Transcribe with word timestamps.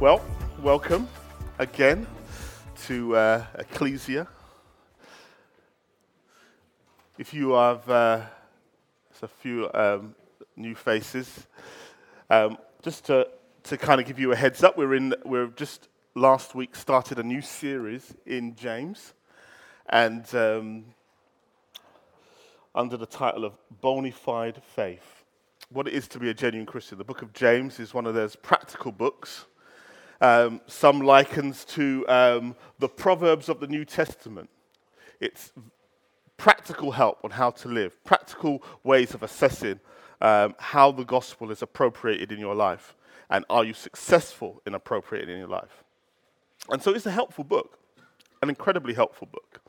Well, 0.00 0.24
welcome 0.62 1.08
again 1.58 2.06
to 2.86 3.16
uh, 3.16 3.44
Ecclesia. 3.56 4.28
If 7.18 7.34
you 7.34 7.54
have 7.54 7.90
uh, 7.90 8.20
a 9.20 9.26
few 9.26 9.68
um, 9.74 10.14
new 10.54 10.76
faces, 10.76 11.48
um, 12.30 12.58
just 12.80 13.06
to, 13.06 13.26
to 13.64 13.76
kind 13.76 14.00
of 14.00 14.06
give 14.06 14.20
you 14.20 14.30
a 14.30 14.36
heads 14.36 14.62
up, 14.62 14.78
we're 14.78 14.94
in 14.94 15.16
we're 15.24 15.48
just 15.48 15.88
last 16.14 16.54
week 16.54 16.76
started 16.76 17.18
a 17.18 17.24
new 17.24 17.42
series 17.42 18.14
in 18.24 18.54
James, 18.54 19.14
and 19.88 20.32
um, 20.32 20.84
under 22.72 22.96
the 22.96 23.04
title 23.04 23.44
of 23.44 23.54
Bonafide 23.82 24.62
Faith. 24.62 25.24
What 25.70 25.88
it 25.88 25.94
is 25.94 26.06
to 26.06 26.20
be 26.20 26.30
a 26.30 26.34
genuine 26.34 26.66
Christian. 26.66 26.98
The 26.98 27.04
book 27.04 27.22
of 27.22 27.32
James 27.32 27.80
is 27.80 27.92
one 27.92 28.06
of 28.06 28.14
those 28.14 28.36
practical 28.36 28.92
books 28.92 29.46
um, 30.20 30.60
some 30.66 31.00
likens 31.00 31.64
to 31.64 32.06
um, 32.08 32.56
the 32.78 32.88
Proverbs 32.88 33.48
of 33.48 33.60
the 33.60 33.66
New 33.66 33.84
Testament. 33.84 34.50
It's 35.20 35.52
practical 36.36 36.92
help 36.92 37.18
on 37.24 37.30
how 37.32 37.50
to 37.50 37.68
live, 37.68 38.02
practical 38.04 38.62
ways 38.84 39.14
of 39.14 39.22
assessing 39.22 39.80
um, 40.20 40.54
how 40.58 40.92
the 40.92 41.04
gospel 41.04 41.50
is 41.50 41.62
appropriated 41.62 42.32
in 42.32 42.38
your 42.38 42.54
life, 42.54 42.96
and 43.30 43.44
are 43.50 43.64
you 43.64 43.74
successful 43.74 44.62
in 44.66 44.74
appropriating 44.74 45.34
in 45.34 45.38
your 45.38 45.48
life. 45.48 45.84
And 46.70 46.82
so 46.82 46.92
it's 46.94 47.06
a 47.06 47.10
helpful 47.10 47.44
book, 47.44 47.78
an 48.42 48.48
incredibly 48.48 48.94
helpful 48.94 49.28
book. 49.30 49.60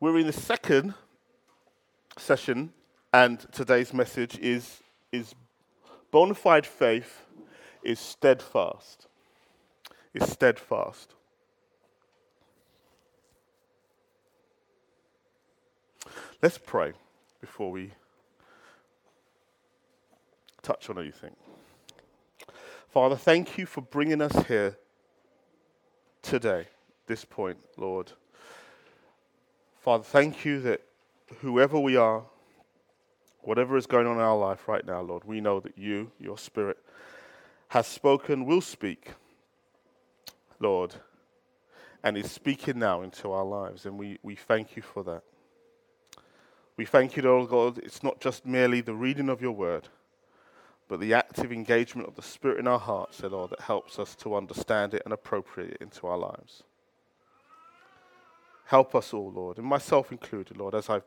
We're 0.00 0.18
in 0.18 0.26
the 0.26 0.32
second 0.32 0.94
session, 2.16 2.72
and 3.12 3.40
today's 3.52 3.92
message 3.92 4.38
is, 4.38 4.80
is 5.12 5.34
bona 6.10 6.34
fide 6.34 6.66
faith 6.66 7.22
is 7.82 7.98
steadfast. 7.98 9.06
Is 10.14 10.30
steadfast. 10.30 11.14
Let's 16.42 16.58
pray 16.58 16.92
before 17.40 17.70
we 17.70 17.92
touch 20.62 20.88
on 20.88 20.98
anything. 20.98 21.34
Father, 22.90 23.16
thank 23.16 23.58
you 23.58 23.66
for 23.66 23.80
bringing 23.80 24.22
us 24.22 24.46
here 24.46 24.76
today, 26.22 26.68
this 27.06 27.24
point, 27.24 27.58
Lord. 27.76 28.12
Father, 29.80 30.04
thank 30.04 30.44
you 30.44 30.60
that 30.60 30.82
whoever 31.40 31.78
we 31.78 31.96
are, 31.96 32.22
whatever 33.42 33.76
is 33.76 33.86
going 33.86 34.06
on 34.06 34.16
in 34.16 34.22
our 34.22 34.36
life 34.36 34.68
right 34.68 34.86
now, 34.86 35.00
Lord, 35.00 35.24
we 35.24 35.40
know 35.40 35.60
that 35.60 35.76
you, 35.76 36.10
your 36.18 36.38
Spirit, 36.38 36.78
has 37.68 37.86
spoken, 37.86 38.44
will 38.44 38.60
speak, 38.60 39.12
Lord, 40.58 40.94
and 42.02 42.16
is 42.16 42.30
speaking 42.30 42.78
now 42.78 43.02
into 43.02 43.30
our 43.30 43.44
lives. 43.44 43.84
And 43.84 43.98
we, 43.98 44.18
we 44.22 44.34
thank 44.34 44.76
you 44.76 44.82
for 44.82 45.02
that. 45.04 45.22
We 46.76 46.84
thank 46.84 47.16
you, 47.16 47.22
Lord 47.24 47.50
God, 47.50 47.78
it's 47.78 48.02
not 48.02 48.20
just 48.20 48.46
merely 48.46 48.80
the 48.80 48.94
reading 48.94 49.28
of 49.28 49.42
your 49.42 49.52
word, 49.52 49.88
but 50.86 51.00
the 51.00 51.12
active 51.12 51.52
engagement 51.52 52.08
of 52.08 52.14
the 52.14 52.22
Spirit 52.22 52.58
in 52.58 52.68
our 52.68 52.78
hearts, 52.78 53.22
Lord, 53.22 53.50
that 53.50 53.60
helps 53.60 53.98
us 53.98 54.14
to 54.16 54.36
understand 54.36 54.94
it 54.94 55.02
and 55.04 55.12
appropriate 55.12 55.72
it 55.72 55.82
into 55.82 56.06
our 56.06 56.16
lives. 56.16 56.62
Help 58.64 58.94
us 58.94 59.12
all, 59.12 59.32
Lord, 59.32 59.58
and 59.58 59.66
myself 59.66 60.12
included, 60.12 60.56
Lord, 60.56 60.74
as 60.74 60.88
I 60.88 61.00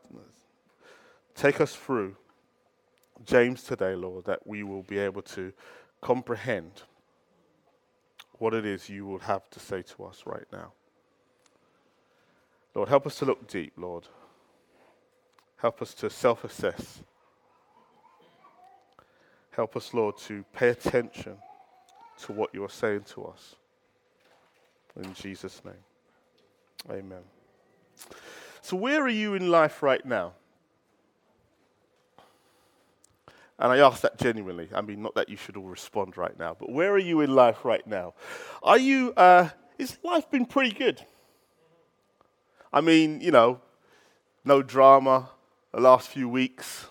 take 1.34 1.60
us 1.60 1.74
through 1.74 2.16
James 3.24 3.62
today, 3.62 3.94
Lord, 3.94 4.24
that 4.26 4.46
we 4.46 4.62
will 4.62 4.82
be 4.82 4.98
able 4.98 5.22
to 5.22 5.52
comprehend 6.02 6.82
what 8.38 8.52
it 8.52 8.66
is 8.66 8.90
you 8.90 9.06
would 9.06 9.22
have 9.22 9.48
to 9.50 9.60
say 9.60 9.80
to 9.82 10.04
us 10.04 10.24
right 10.26 10.46
now. 10.52 10.72
Lord, 12.74 12.88
help 12.88 13.06
us 13.06 13.16
to 13.20 13.24
look 13.24 13.46
deep, 13.46 13.72
Lord. 13.76 14.08
Help 15.56 15.80
us 15.80 15.94
to 15.94 16.10
self 16.10 16.44
assess. 16.44 17.02
Help 19.52 19.76
us, 19.76 19.94
Lord, 19.94 20.16
to 20.18 20.44
pay 20.52 20.70
attention 20.70 21.36
to 22.22 22.32
what 22.32 22.54
you 22.54 22.64
are 22.64 22.70
saying 22.70 23.04
to 23.14 23.26
us. 23.26 23.54
In 24.96 25.14
Jesus' 25.14 25.60
name. 25.64 25.74
Amen. 26.90 27.22
So, 28.60 28.76
where 28.76 29.02
are 29.02 29.08
you 29.08 29.34
in 29.34 29.50
life 29.50 29.82
right 29.82 30.04
now? 30.04 30.32
And 33.62 33.70
I 33.70 33.78
ask 33.78 34.00
that 34.00 34.18
genuinely. 34.18 34.68
I 34.74 34.80
mean, 34.80 35.02
not 35.02 35.14
that 35.14 35.28
you 35.28 35.36
should 35.36 35.56
all 35.56 35.68
respond 35.68 36.16
right 36.16 36.36
now, 36.36 36.56
but 36.58 36.72
where 36.72 36.92
are 36.94 36.98
you 36.98 37.20
in 37.20 37.32
life 37.32 37.64
right 37.64 37.86
now? 37.86 38.14
Are 38.60 38.76
you, 38.76 39.12
uh, 39.16 39.50
is 39.78 39.98
life 40.02 40.28
been 40.32 40.46
pretty 40.46 40.72
good? 40.72 41.00
I 42.72 42.80
mean, 42.80 43.20
you 43.20 43.30
know, 43.30 43.60
no 44.44 44.62
drama 44.64 45.30
the 45.70 45.80
last 45.80 46.08
few 46.08 46.28
weeks, 46.28 46.86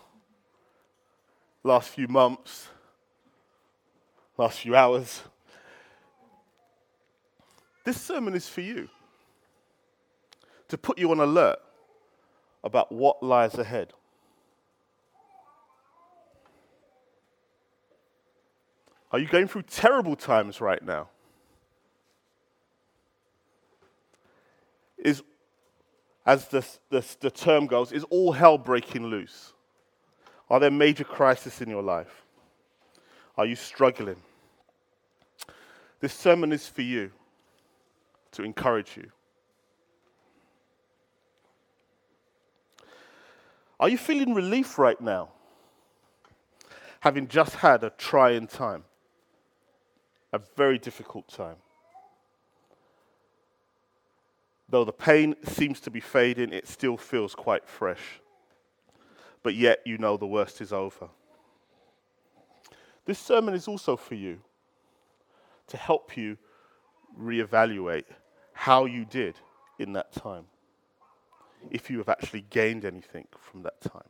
last 1.61 1.89
few 1.89 2.07
months, 2.07 2.69
last 4.37 4.59
few 4.59 4.73
hours. 4.73 5.23
This 7.83 7.99
sermon 7.99 8.33
is 8.33 8.47
for 8.47 8.61
you 8.61 8.87
to 10.69 10.77
put 10.77 10.97
you 10.97 11.11
on 11.11 11.19
alert 11.19 11.59
about 12.63 12.93
what 12.93 13.21
lies 13.21 13.55
ahead. 13.55 13.91
Are 19.11 19.19
you 19.19 19.27
going 19.27 19.47
through 19.47 19.63
terrible 19.63 20.15
times 20.15 20.61
right 20.61 20.81
now? 20.81 21.09
Is, 24.97 25.21
as 26.25 26.47
the, 26.47 26.65
the, 26.89 27.05
the 27.19 27.31
term 27.31 27.67
goes, 27.67 27.91
is 27.91 28.05
all 28.05 28.31
hell 28.31 28.57
breaking 28.57 29.07
loose? 29.07 29.53
Are 30.49 30.59
there 30.59 30.71
major 30.71 31.03
crises 31.03 31.61
in 31.61 31.69
your 31.69 31.81
life? 31.81 32.23
Are 33.37 33.45
you 33.45 33.55
struggling? 33.55 34.17
This 35.99 36.13
sermon 36.13 36.51
is 36.51 36.67
for 36.67 36.81
you 36.81 37.11
to 38.31 38.43
encourage 38.43 38.95
you. 38.95 39.11
Are 43.79 43.89
you 43.89 43.97
feeling 43.97 44.33
relief 44.33 44.77
right 44.77 44.99
now? 45.01 45.29
Having 47.01 47.27
just 47.29 47.55
had 47.55 47.83
a 47.83 47.89
trying 47.89 48.47
time 48.47 48.83
a 50.33 50.39
very 50.55 50.77
difficult 50.77 51.27
time. 51.27 51.57
Though 54.69 54.85
the 54.85 54.93
pain 54.93 55.35
seems 55.43 55.81
to 55.81 55.91
be 55.91 55.99
fading, 55.99 56.53
it 56.53 56.67
still 56.67 56.95
feels 56.95 57.35
quite 57.35 57.67
fresh. 57.67 58.21
But 59.43 59.55
yet 59.55 59.81
you 59.85 59.97
know 59.97 60.15
the 60.15 60.27
worst 60.27 60.61
is 60.61 60.71
over. 60.71 61.09
This 63.05 63.19
sermon 63.19 63.53
is 63.53 63.67
also 63.67 63.97
for 63.97 64.15
you 64.15 64.39
to 65.67 65.77
help 65.77 66.15
you 66.15 66.37
reevaluate 67.19 68.05
how 68.53 68.85
you 68.85 69.03
did 69.05 69.35
in 69.79 69.93
that 69.93 70.13
time, 70.13 70.45
if 71.69 71.89
you 71.89 71.97
have 71.97 72.09
actually 72.09 72.45
gained 72.49 72.85
anything 72.85 73.27
from 73.39 73.63
that 73.63 73.81
time. 73.81 74.07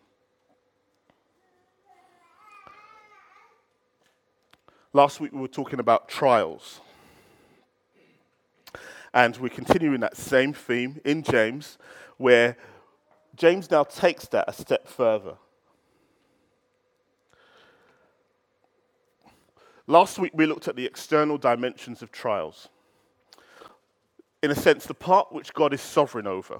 Last 4.94 5.22
week 5.22 5.32
we 5.32 5.40
were 5.40 5.48
talking 5.48 5.80
about 5.80 6.10
trials. 6.10 6.82
And 9.14 9.38
we're 9.38 9.50
continuing 9.50 10.02
that 10.02 10.18
same 10.18 10.52
theme 10.52 11.00
in 11.06 11.24
James, 11.24 11.78
where 12.18 12.58
James 13.36 13.72
now 13.72 13.86
takes 13.86 14.28
that 14.28 14.46
a 14.50 14.54
step 14.54 14.90
further. 14.90 15.36
Last 19.88 20.20
week 20.20 20.34
we 20.34 20.46
looked 20.46 20.68
at 20.68 20.76
the 20.76 20.86
external 20.86 21.38
dimensions 21.38 22.02
of 22.02 22.12
trials. 22.12 22.68
In 24.44 24.52
a 24.52 24.56
sense, 24.56 24.86
the 24.86 24.94
part 24.94 25.32
which 25.32 25.54
God 25.54 25.74
is 25.74 25.82
sovereign 25.82 26.28
over. 26.28 26.60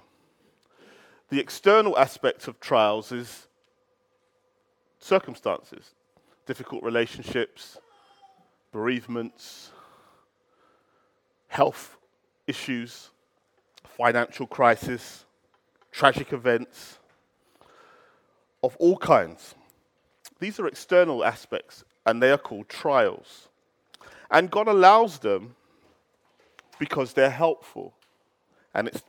The 1.30 1.40
external 1.40 1.98
aspect 1.98 2.48
of 2.48 2.62
trials 2.62 3.12
is 3.12 3.48
circumstances, 5.00 5.92
difficult 6.46 6.84
relationships, 6.84 7.78
bereavements, 8.72 9.72
health 11.48 11.98
issues, 12.48 13.10
financial 13.84 14.48
crisis, 14.48 15.26
tragic 15.92 16.32
events 16.34 16.98
of 18.64 18.76
all 18.78 18.98
kinds. 18.98 19.56
These 20.40 20.60
are 20.60 20.68
external 20.68 21.24
aspects 21.24 21.84
and 22.06 22.22
they 22.22 22.32
are 22.32 22.38
called 22.38 22.70
trials. 22.70 23.50
And 24.30 24.50
God 24.50 24.68
allows 24.68 25.20
them 25.20 25.56
because 26.80 27.14
they're 27.14 27.30
helpful. 27.30 27.94
And 28.74 28.88
it's 28.88 29.04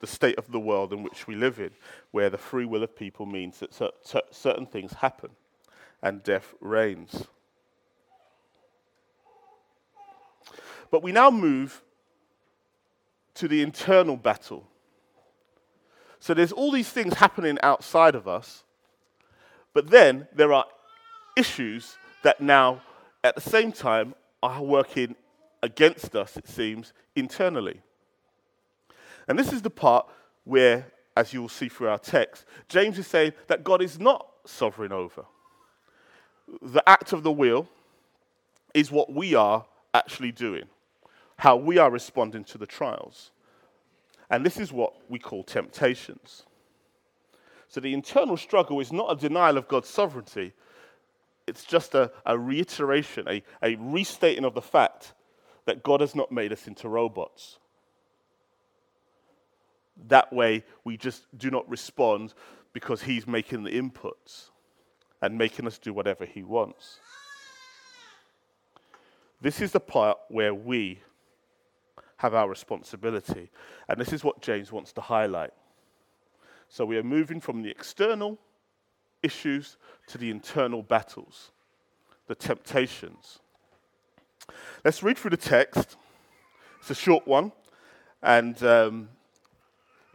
the 0.00 0.06
state 0.06 0.36
of 0.36 0.52
the 0.52 0.60
world 0.60 0.92
in 0.92 1.02
which 1.02 1.26
we 1.26 1.34
live 1.34 1.58
in, 1.58 1.70
where 2.10 2.28
the 2.28 2.36
free 2.36 2.66
will 2.66 2.82
of 2.82 2.94
people 2.94 3.24
means 3.24 3.58
that 3.60 3.72
certain 4.30 4.66
things 4.66 4.92
happen 4.92 5.30
and 6.02 6.22
death 6.22 6.54
reigns. 6.60 7.24
But 10.90 11.02
we 11.02 11.12
now 11.12 11.30
move 11.30 11.82
to 13.34 13.48
the 13.48 13.62
internal 13.62 14.16
battle. 14.16 14.66
So 16.18 16.34
there's 16.34 16.52
all 16.52 16.72
these 16.72 16.88
things 16.88 17.14
happening 17.14 17.58
outside 17.62 18.14
of 18.14 18.26
us, 18.26 18.64
but 19.74 19.90
then 19.90 20.26
there 20.34 20.52
are 20.52 20.64
issues 21.36 21.96
that 22.22 22.40
now, 22.40 22.80
at 23.22 23.34
the 23.34 23.40
same 23.40 23.72
time, 23.72 24.14
are 24.42 24.62
working 24.62 25.14
against 25.62 26.16
us, 26.16 26.36
it 26.36 26.48
seems, 26.48 26.92
internally. 27.14 27.82
And 29.28 29.38
this 29.38 29.52
is 29.52 29.62
the 29.62 29.70
part 29.70 30.08
where, 30.44 30.86
as 31.16 31.32
you 31.32 31.42
will 31.42 31.48
see 31.48 31.68
through 31.68 31.88
our 31.88 31.98
text, 31.98 32.44
James 32.68 32.98
is 32.98 33.06
saying 33.06 33.32
that 33.48 33.64
God 33.64 33.82
is 33.82 33.98
not 33.98 34.26
sovereign 34.46 34.92
over. 34.92 35.26
The 36.62 36.88
act 36.88 37.12
of 37.12 37.22
the 37.22 37.32
will 37.32 37.68
is 38.72 38.90
what 38.90 39.12
we 39.12 39.34
are 39.34 39.66
actually 39.92 40.32
doing, 40.32 40.64
how 41.38 41.56
we 41.56 41.78
are 41.78 41.90
responding 41.90 42.44
to 42.44 42.58
the 42.58 42.66
trials. 42.66 43.30
And 44.30 44.44
this 44.44 44.56
is 44.56 44.72
what 44.72 44.94
we 45.08 45.18
call 45.18 45.44
temptations. 45.44 46.44
So 47.68 47.80
the 47.80 47.94
internal 47.94 48.36
struggle 48.36 48.80
is 48.80 48.92
not 48.92 49.12
a 49.12 49.16
denial 49.16 49.58
of 49.58 49.68
God's 49.68 49.88
sovereignty, 49.88 50.52
it's 51.46 51.64
just 51.64 51.94
a, 51.94 52.10
a 52.24 52.36
reiteration, 52.36 53.26
a, 53.28 53.42
a 53.62 53.76
restating 53.76 54.44
of 54.44 54.54
the 54.54 54.62
fact 54.62 55.12
that 55.64 55.82
God 55.82 56.00
has 56.00 56.14
not 56.14 56.32
made 56.32 56.52
us 56.52 56.66
into 56.66 56.88
robots. 56.88 57.58
That 60.08 60.32
way, 60.32 60.64
we 60.84 60.96
just 60.96 61.26
do 61.38 61.50
not 61.50 61.68
respond 61.68 62.34
because 62.72 63.02
He's 63.02 63.26
making 63.26 63.62
the 63.62 63.70
inputs 63.70 64.50
and 65.22 65.38
making 65.38 65.66
us 65.66 65.78
do 65.78 65.92
whatever 65.92 66.24
He 66.24 66.42
wants. 66.42 66.98
This 69.40 69.60
is 69.60 69.72
the 69.72 69.80
part 69.80 70.18
where 70.28 70.54
we 70.54 71.00
have 72.18 72.34
our 72.34 72.48
responsibility. 72.48 73.50
And 73.88 74.00
this 74.00 74.12
is 74.12 74.24
what 74.24 74.40
James 74.40 74.72
wants 74.72 74.92
to 74.94 75.00
highlight. 75.00 75.52
So 76.68 76.84
we 76.84 76.96
are 76.96 77.02
moving 77.02 77.40
from 77.40 77.62
the 77.62 77.70
external 77.70 78.38
issues 79.22 79.76
to 80.08 80.18
the 80.18 80.30
internal 80.30 80.82
battles, 80.82 81.52
the 82.26 82.34
temptations. 82.34 83.40
Let's 84.84 85.02
read 85.02 85.18
through 85.18 85.30
the 85.30 85.36
text. 85.36 85.96
It's 86.80 86.90
a 86.90 86.94
short 86.94 87.26
one, 87.26 87.52
and 88.22 88.60
um, 88.62 89.08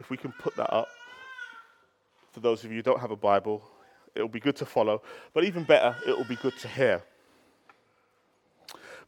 if 0.00 0.10
we 0.10 0.16
can 0.16 0.32
put 0.32 0.56
that 0.56 0.72
up, 0.72 0.88
for 2.30 2.40
those 2.40 2.64
of 2.64 2.70
you 2.70 2.76
who 2.76 2.82
don't 2.82 3.00
have 3.00 3.10
a 3.10 3.16
Bible, 3.16 3.62
it'll 4.14 4.28
be 4.28 4.40
good 4.40 4.56
to 4.56 4.66
follow, 4.66 5.02
but 5.34 5.44
even 5.44 5.64
better, 5.64 5.94
it'll 6.06 6.24
be 6.24 6.36
good 6.36 6.56
to 6.58 6.68
hear. 6.68 7.02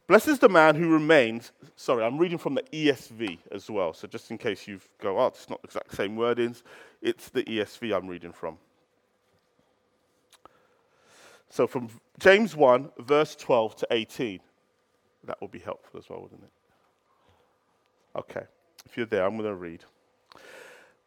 Blessed 0.07 0.27
is 0.27 0.39
the 0.39 0.49
man 0.49 0.75
who 0.75 0.89
remains. 0.89 1.51
Sorry, 1.75 2.03
I'm 2.03 2.17
reading 2.17 2.37
from 2.37 2.53
the 2.53 2.61
ESV 2.71 3.39
as 3.51 3.69
well. 3.69 3.91
So 3.93 4.07
just 4.07 4.29
in 4.29 4.37
case 4.37 4.67
you 4.67 4.79
go, 5.01 5.19
oh, 5.19 5.27
it's 5.27 5.49
not 5.49 5.61
the 5.61 5.67
exact 5.67 5.95
same 5.95 6.15
wordings, 6.15 6.61
it's 7.01 7.29
the 7.29 7.43
ESV 7.43 7.95
I'm 7.95 8.07
reading 8.07 8.31
from. 8.31 8.57
So 11.49 11.65
from 11.65 11.89
James 12.19 12.55
1, 12.55 12.91
verse 12.99 13.35
12 13.35 13.75
to 13.77 13.87
18. 13.89 14.39
That 15.23 15.41
will 15.41 15.47
be 15.47 15.59
helpful 15.59 15.99
as 15.99 16.07
well, 16.07 16.21
wouldn't 16.21 16.43
it? 16.43 16.51
Okay, 18.19 18.43
if 18.85 18.95
you're 18.95 19.07
there, 19.07 19.25
I'm 19.25 19.37
going 19.37 19.49
to 19.49 19.55
read. 19.55 19.83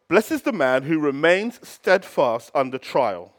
Blessed 0.08 0.32
is 0.32 0.42
the 0.42 0.52
man 0.52 0.82
who 0.82 0.98
remains 0.98 1.60
steadfast 1.66 2.50
under 2.54 2.78
trial, 2.78 3.32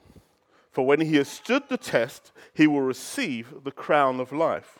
for 0.72 0.86
when 0.86 1.02
he 1.02 1.18
has 1.18 1.28
stood 1.28 1.64
the 1.68 1.78
test, 1.78 2.32
he 2.54 2.66
will 2.66 2.82
receive 2.82 3.64
the 3.64 3.72
crown 3.72 4.20
of 4.20 4.32
life 4.32 4.80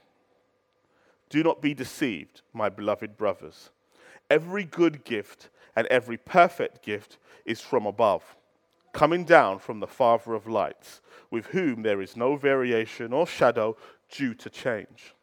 Do 1.31 1.43
not 1.43 1.61
be 1.61 1.73
deceived, 1.73 2.41
my 2.51 2.67
beloved 2.67 3.17
brothers. 3.17 3.69
Every 4.29 4.65
good 4.65 5.05
gift 5.05 5.49
and 5.77 5.87
every 5.87 6.17
perfect 6.17 6.83
gift 6.83 7.17
is 7.45 7.61
from 7.61 7.85
above, 7.85 8.35
coming 8.91 9.23
down 9.23 9.59
from 9.59 9.79
the 9.79 9.87
Father 9.87 10.33
of 10.33 10.45
lights, 10.45 10.99
with 11.29 11.45
whom 11.47 11.83
there 11.83 12.01
is 12.01 12.17
no 12.17 12.35
variation 12.35 13.13
or 13.13 13.25
shadow 13.25 13.77
due 14.09 14.33
to 14.33 14.49
change. 14.49 15.15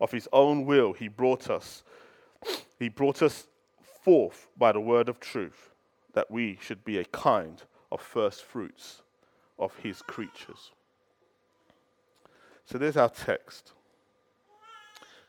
Of 0.00 0.12
his 0.12 0.28
own 0.32 0.64
will 0.64 0.92
he 0.92 1.08
brought 1.08 1.50
us 1.50 1.82
he 2.78 2.88
brought 2.88 3.20
us 3.20 3.48
forth 4.02 4.46
by 4.56 4.70
the 4.70 4.80
word 4.80 5.08
of 5.08 5.18
truth 5.18 5.70
that 6.12 6.30
we 6.30 6.56
should 6.60 6.84
be 6.84 6.98
a 6.98 7.04
kind 7.06 7.62
of 7.90 8.00
first 8.00 8.44
fruits 8.44 9.02
of 9.58 9.74
his 9.78 10.02
creatures. 10.02 10.70
So 12.64 12.78
there's 12.78 12.96
our 12.96 13.08
text. 13.08 13.72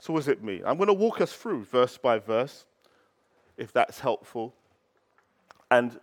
So, 0.06 0.14
what 0.14 0.20
does 0.20 0.28
it 0.28 0.44
mean? 0.44 0.62
I'm 0.68 0.78
going 0.78 0.86
to 0.86 0.94
walk 0.94 1.20
us 1.20 1.34
through 1.34 1.64
verse 1.64 1.98
by 1.98 2.20
verse, 2.20 2.66
if 3.58 3.74
that's 3.74 4.00
helpful, 4.00 4.54
and 5.72 6.00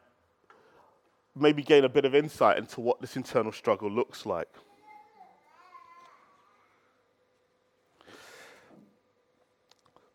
maybe 1.37 1.62
gain 1.62 1.84
a 1.84 1.88
bit 1.88 2.04
of 2.04 2.12
insight 2.12 2.58
into 2.58 2.81
what 2.81 3.00
this 3.00 3.14
internal 3.14 3.52
struggle 3.52 3.88
looks 3.88 4.26
like. 4.26 4.49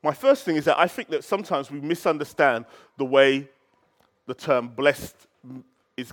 My 0.03 0.11
first 0.11 0.43
thing 0.43 0.57
is 0.57 0.65
that 0.65 0.77
I 0.77 0.89
think 0.89 1.07
that 1.07 1.23
sometimes 1.23 1.71
we 1.71 1.79
misunderstand 1.79 2.65
the 2.97 3.05
way 3.05 3.47
the 4.25 4.33
term 4.33 4.67
blessed 4.67 5.15
is. 5.95 6.11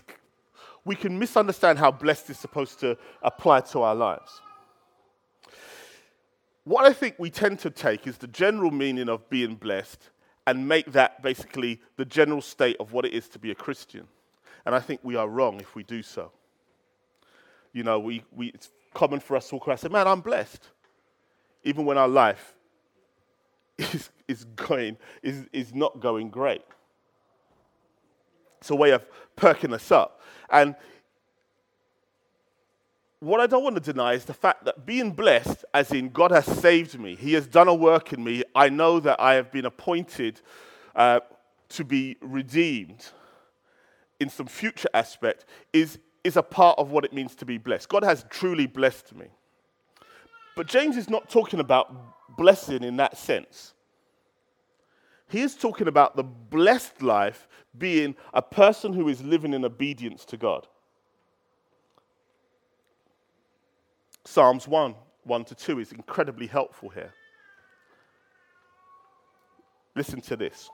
We 0.85 0.95
can 0.95 1.19
misunderstand 1.19 1.81
how 1.81 1.91
blessed 1.91 2.31
is 2.31 2.39
supposed 2.39 2.79
to 2.81 2.97
apply 3.21 3.63
to 3.63 3.83
our 3.83 3.97
lives. 3.97 4.43
What 6.65 6.87
I 6.87 6.93
think 6.93 7.17
we 7.19 7.31
tend 7.31 7.59
to 7.61 7.71
take 7.71 8.07
is 8.07 8.19
the 8.19 8.27
general 8.27 8.71
meaning 8.71 9.09
of 9.09 9.29
being 9.29 9.55
blessed 9.55 10.11
and 10.47 10.67
make 10.67 10.93
that 10.93 11.23
basically 11.23 11.81
the 11.97 12.05
general 12.05 12.41
state 12.41 12.77
of 12.81 12.93
what 12.93 13.05
it 13.05 13.13
is 13.13 13.29
to 13.29 13.39
be 13.39 13.51
a 13.51 13.55
Christian. 13.55 14.07
And 14.67 14.75
I 14.75 14.81
think 14.81 15.01
we 15.03 15.17
are 15.17 15.29
wrong 15.29 15.61
if 15.61 15.75
we 15.75 15.83
do 15.83 16.03
so. 16.03 16.33
You 17.73 17.83
know, 17.83 17.99
we, 17.99 18.25
we, 18.33 18.49
it's 18.49 18.71
common 18.95 19.21
for 19.21 19.37
us 19.37 19.49
to 19.49 19.57
walk 19.57 19.69
around 19.69 19.75
and 19.75 19.81
say, 19.81 19.89
Man, 19.89 20.09
I'm 20.09 20.21
blessed. 20.21 20.71
Even 21.65 21.85
when 21.85 21.99
our 21.99 22.09
life 22.09 22.55
is, 23.79 24.11
is 24.29 24.45
going, 24.45 24.97
is, 25.23 25.47
is 25.53 25.75
not 25.75 26.01
going 26.01 26.31
great. 26.31 26.63
It's 28.61 28.71
a 28.71 28.77
way 28.77 28.93
of 28.93 29.05
perking 29.37 29.75
us 29.75 29.91
up. 29.91 30.23
And 30.49 30.75
what 33.25 33.41
I 33.41 33.47
don't 33.47 33.65
want 33.65 33.77
to 33.77 33.93
deny 33.93 34.13
is 34.13 34.25
the 34.25 34.35
fact 34.35 34.65
that 34.67 34.85
being 34.85 35.11
blessed, 35.11 35.65
as 35.73 35.93
in 35.93 36.11
God 36.11 36.31
has 36.31 36.45
saved 36.45 36.99
me, 36.99 37.15
He 37.15 37.33
has 37.33 37.47
done 37.47 37.69
a 37.69 37.75
work 37.75 38.13
in 38.13 38.23
me. 38.23 38.45
I 38.55 38.69
know 38.69 39.01
that 39.01 39.21
I 39.21 39.35
have 39.35 39.51
been 39.51 39.65
appointed 39.65 40.41
uh, 40.95 41.21
to 41.71 41.85
be 41.85 42.17
redeemed 42.21 43.07
in 44.21 44.29
some 44.29 44.47
future 44.47 44.89
aspect, 44.95 45.45
is, 45.73 45.99
is 46.23 46.37
a 46.37 46.43
part 46.43 46.79
of 46.79 46.91
what 46.91 47.05
it 47.05 47.13
means 47.13 47.35
to 47.37 47.45
be 47.45 47.59
blessed. 47.59 47.89
God 47.89 48.05
has 48.05 48.25
truly 48.31 48.67
blessed 48.67 49.15
me. 49.15 49.27
But 50.57 50.67
James 50.67 50.97
is 50.97 51.11
not 51.11 51.29
talking 51.29 51.61
about 51.61 52.37
blessing 52.37 52.85
in 52.85 52.97
that 52.99 53.17
sense. 53.17 53.75
He 55.29 55.41
is 55.41 55.57
talking 55.57 55.89
about 55.89 56.17
the 56.17 56.23
blessed 56.23 57.03
life 57.03 57.49
being 57.77 58.15
a 58.33 58.43
person 58.43 58.93
who 58.93 59.09
is 59.09 59.23
living 59.23 59.53
in 59.53 59.65
obedience 59.65 60.25
to 60.27 60.37
God. 60.37 60.69
Psalms 64.25 64.67
1 64.67 64.95
1 65.25 65.45
to 65.47 65.55
2 65.55 65.81
is 65.81 65.93
incredibly 65.93 66.47
helpful 66.47 66.91
here. 66.91 67.13
Listen 69.95 70.21
to 70.23 70.37
this. 70.37 70.69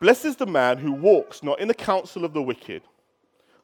Blessed 0.00 0.26
is 0.26 0.36
the 0.36 0.46
man 0.46 0.78
who 0.78 0.92
walks 0.92 1.42
not 1.42 1.58
in 1.60 1.68
the 1.68 1.74
counsel 1.74 2.24
of 2.24 2.32
the 2.32 2.42
wicked, 2.42 2.82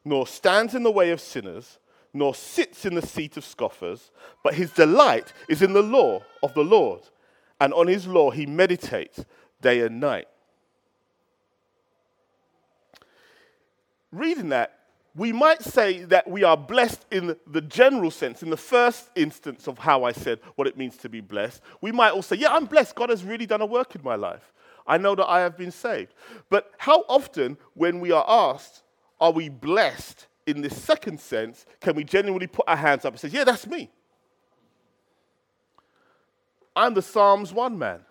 nor 0.03 0.25
stands 0.27 0.75
in 0.75 0.83
the 0.83 0.91
way 0.91 1.11
of 1.11 1.21
sinners, 1.21 1.79
nor 2.13 2.35
sits 2.35 2.85
in 2.85 2.95
the 2.95 3.05
seat 3.05 3.37
of 3.37 3.45
scoffers, 3.45 4.11
but 4.43 4.55
his 4.55 4.71
delight 4.71 5.31
is 5.47 5.61
in 5.61 5.73
the 5.73 5.81
law 5.81 6.21
of 6.41 6.53
the 6.53 6.63
Lord, 6.63 7.01
and 7.61 7.73
on 7.73 7.87
his 7.87 8.07
law 8.07 8.31
he 8.31 8.45
meditates 8.45 9.23
day 9.61 9.81
and 9.81 9.99
night. 9.99 10.27
Reading 14.11 14.49
that, 14.49 14.79
we 15.15 15.31
might 15.31 15.61
say 15.61 16.03
that 16.05 16.27
we 16.27 16.43
are 16.43 16.57
blessed 16.57 17.05
in 17.11 17.35
the 17.45 17.61
general 17.61 18.09
sense, 18.09 18.41
in 18.41 18.49
the 18.49 18.57
first 18.57 19.09
instance 19.15 19.67
of 19.67 19.77
how 19.77 20.03
I 20.03 20.11
said 20.11 20.39
what 20.55 20.67
it 20.67 20.75
means 20.75 20.97
to 20.97 21.09
be 21.09 21.21
blessed. 21.21 21.61
We 21.81 21.91
might 21.91 22.11
also 22.11 22.35
say, 22.35 22.41
yeah, 22.41 22.53
I'm 22.53 22.65
blessed. 22.65 22.95
God 22.95 23.09
has 23.09 23.23
really 23.23 23.45
done 23.45 23.61
a 23.61 23.65
work 23.65 23.95
in 23.95 24.03
my 24.03 24.15
life. 24.15 24.51
I 24.87 24.97
know 24.97 25.13
that 25.15 25.29
I 25.29 25.41
have 25.41 25.57
been 25.57 25.71
saved. 25.71 26.13
But 26.49 26.71
how 26.77 27.05
often, 27.07 27.57
when 27.75 27.99
we 27.99 28.11
are 28.11 28.25
asked, 28.27 28.81
are 29.21 29.31
we 29.31 29.49
blessed 29.49 30.27
in 30.45 30.61
this 30.61 30.81
second 30.81 31.19
sense, 31.19 31.65
can 31.79 31.95
we 31.95 32.03
genuinely 32.03 32.47
put 32.47 32.67
our 32.67 32.75
hands 32.75 33.05
up 33.05 33.13
and 33.13 33.19
say, 33.19 33.29
yeah, 33.29 33.43
that's 33.43 33.67
me? 33.67 33.89
I'm 36.75 36.93
the 36.93 37.01
Psalms 37.01 37.53
1 37.53 37.77
man. 37.77 38.01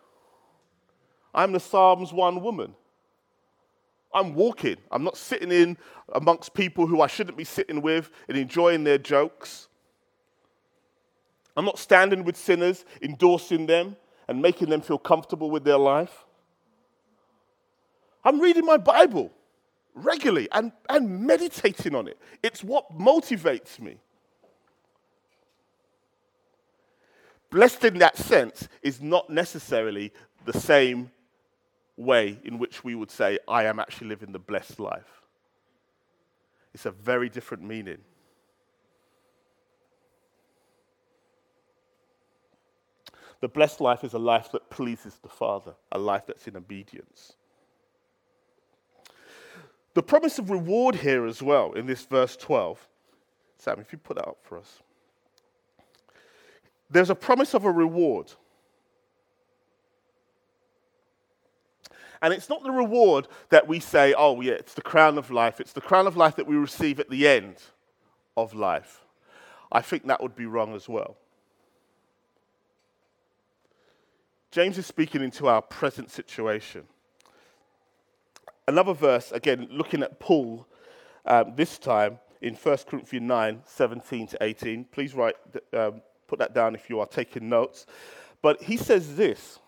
I'm 1.35 1.53
the 1.53 1.61
Psalms 1.61 2.13
1 2.13 2.41
woman. 2.41 2.75
I'm 4.15 4.35
walking. 4.35 4.77
I'm 4.91 5.05
not 5.05 5.17
sitting 5.17 5.51
in 5.51 5.77
amongst 6.13 6.55
people 6.55 6.87
who 6.87 7.01
I 7.01 7.07
shouldn't 7.07 7.37
be 7.37 7.45
sitting 7.45 7.83
with 7.83 8.11
and 8.29 8.37
enjoying 8.37 8.85
their 8.85 8.99
jokes. 8.99 9.69
I'm 11.57 11.65
not 11.65 11.79
standing 11.79 12.25
with 12.25 12.37
sinners, 12.37 12.85
endorsing 13.03 13.67
them 13.67 13.97
and 14.29 14.41
making 14.41 14.71
them 14.71 14.81
feel 14.81 14.99
comfortable 14.99 15.51
with 15.51 15.65
their 15.65 15.79
life. 15.79 16.25
I'm 18.25 18.41
reading 18.41 18.65
my 18.65 18.77
Bible 18.77 19.33
regularly 19.95 20.49
and, 20.53 20.73
and 20.89 21.27
meditating 21.27 21.95
on 21.95 22.09
it. 22.09 22.19
It's 22.43 22.65
what 22.65 22.97
motivates 22.97 23.79
me. 23.81 23.99
Blessed 27.51 27.85
in 27.85 27.99
that 27.99 28.17
sense 28.17 28.69
is 28.83 29.03
not 29.03 29.29
necessarily 29.29 30.13
the 30.47 30.59
same 30.59 31.11
way 31.97 32.39
in 32.45 32.59
which 32.59 32.85
we 32.85 32.95
would 32.95 33.11
say, 33.11 33.39
I 33.47 33.65
am 33.65 33.79
actually 33.79 34.09
living 34.09 34.33
the 34.33 34.39
blessed 34.39 34.81
life. 34.81 35.23
It's 36.75 36.87
a 36.87 36.91
very 36.91 37.29
different 37.29 37.63
meaning. 37.63 37.99
The 43.41 43.49
blessed 43.49 43.81
life 43.81 44.05
is 44.05 44.15
a 44.15 44.19
life 44.19 44.53
that 44.53 44.71
pleases 44.71 45.19
the 45.23 45.29
Father, 45.29 45.75
a 45.91 45.99
life 45.99 46.27
that's 46.27 46.47
in 46.47 46.57
obedience. 46.57 47.33
The 49.95 50.03
promise 50.03 50.39
of 50.39 50.49
reward 50.51 50.95
here 50.95 51.27
as 51.27 51.43
well 51.43 51.73
in 51.73 51.87
this 51.87 52.05
verse 52.05 52.37
12. 52.37 52.89
Sam, 53.59 53.81
if 53.81 53.93
you 53.93 53.99
put 53.99 54.17
that 54.17 54.27
up 54.27 54.39
for 54.43 54.59
us. 54.59 54.81
There's 56.89 57.11
a 57.11 57.15
promise 57.15 57.55
of 57.55 57.65
a 57.65 57.71
reward. 57.71 58.33
And 62.23 62.33
it's 62.33 62.49
not 62.49 62.63
the 62.63 62.71
reward 62.71 63.27
that 63.49 63.67
we 63.67 63.81
say, 63.81 64.15
oh, 64.17 64.41
yeah, 64.41 64.53
it's 64.53 64.75
the 64.75 64.83
crown 64.83 65.19
of 65.19 65.31
life. 65.31 65.61
It's 65.61 65.73
the 65.73 65.81
crown 65.81 66.07
of 66.07 66.17
life 66.17 66.37
that 66.37 66.47
we 66.47 66.55
receive 66.55 67.01
at 67.01 67.11
the 67.11 67.27
end 67.27 67.57
of 68.37 68.55
life. 68.55 69.05
I 69.73 69.81
think 69.81 70.07
that 70.07 70.23
would 70.23 70.37
be 70.37 70.47
wrong 70.47 70.75
as 70.75 70.89
well. 70.89 71.17
James 74.53 74.79
is 74.79 74.87
speaking 74.87 75.23
into 75.23 75.49
our 75.49 75.63
present 75.63 76.11
situation. 76.11 76.85
Another 78.69 78.93
verse, 78.93 79.33
again, 79.33 79.67
looking 79.71 80.03
at 80.03 80.21
Paul 80.21 80.69
um, 81.25 81.55
this 81.57 81.79
time 81.79 82.21
in 82.41 82.55
1 82.55 82.79
Corinthians 82.87 83.27
9 83.27 83.63
17 83.65 84.27
to 84.29 84.39
18. 84.41 84.85
Please 84.85 85.15
write, 85.15 85.35
um, 85.73 86.03
put 86.29 86.39
that 86.39 86.55
down 86.55 86.75
if 86.75 86.89
you 86.89 87.01
are 87.01 87.07
taking 87.07 87.49
notes. 87.49 87.87
But 88.43 88.63
he 88.63 88.77
says 88.77 89.17
this 89.17 89.59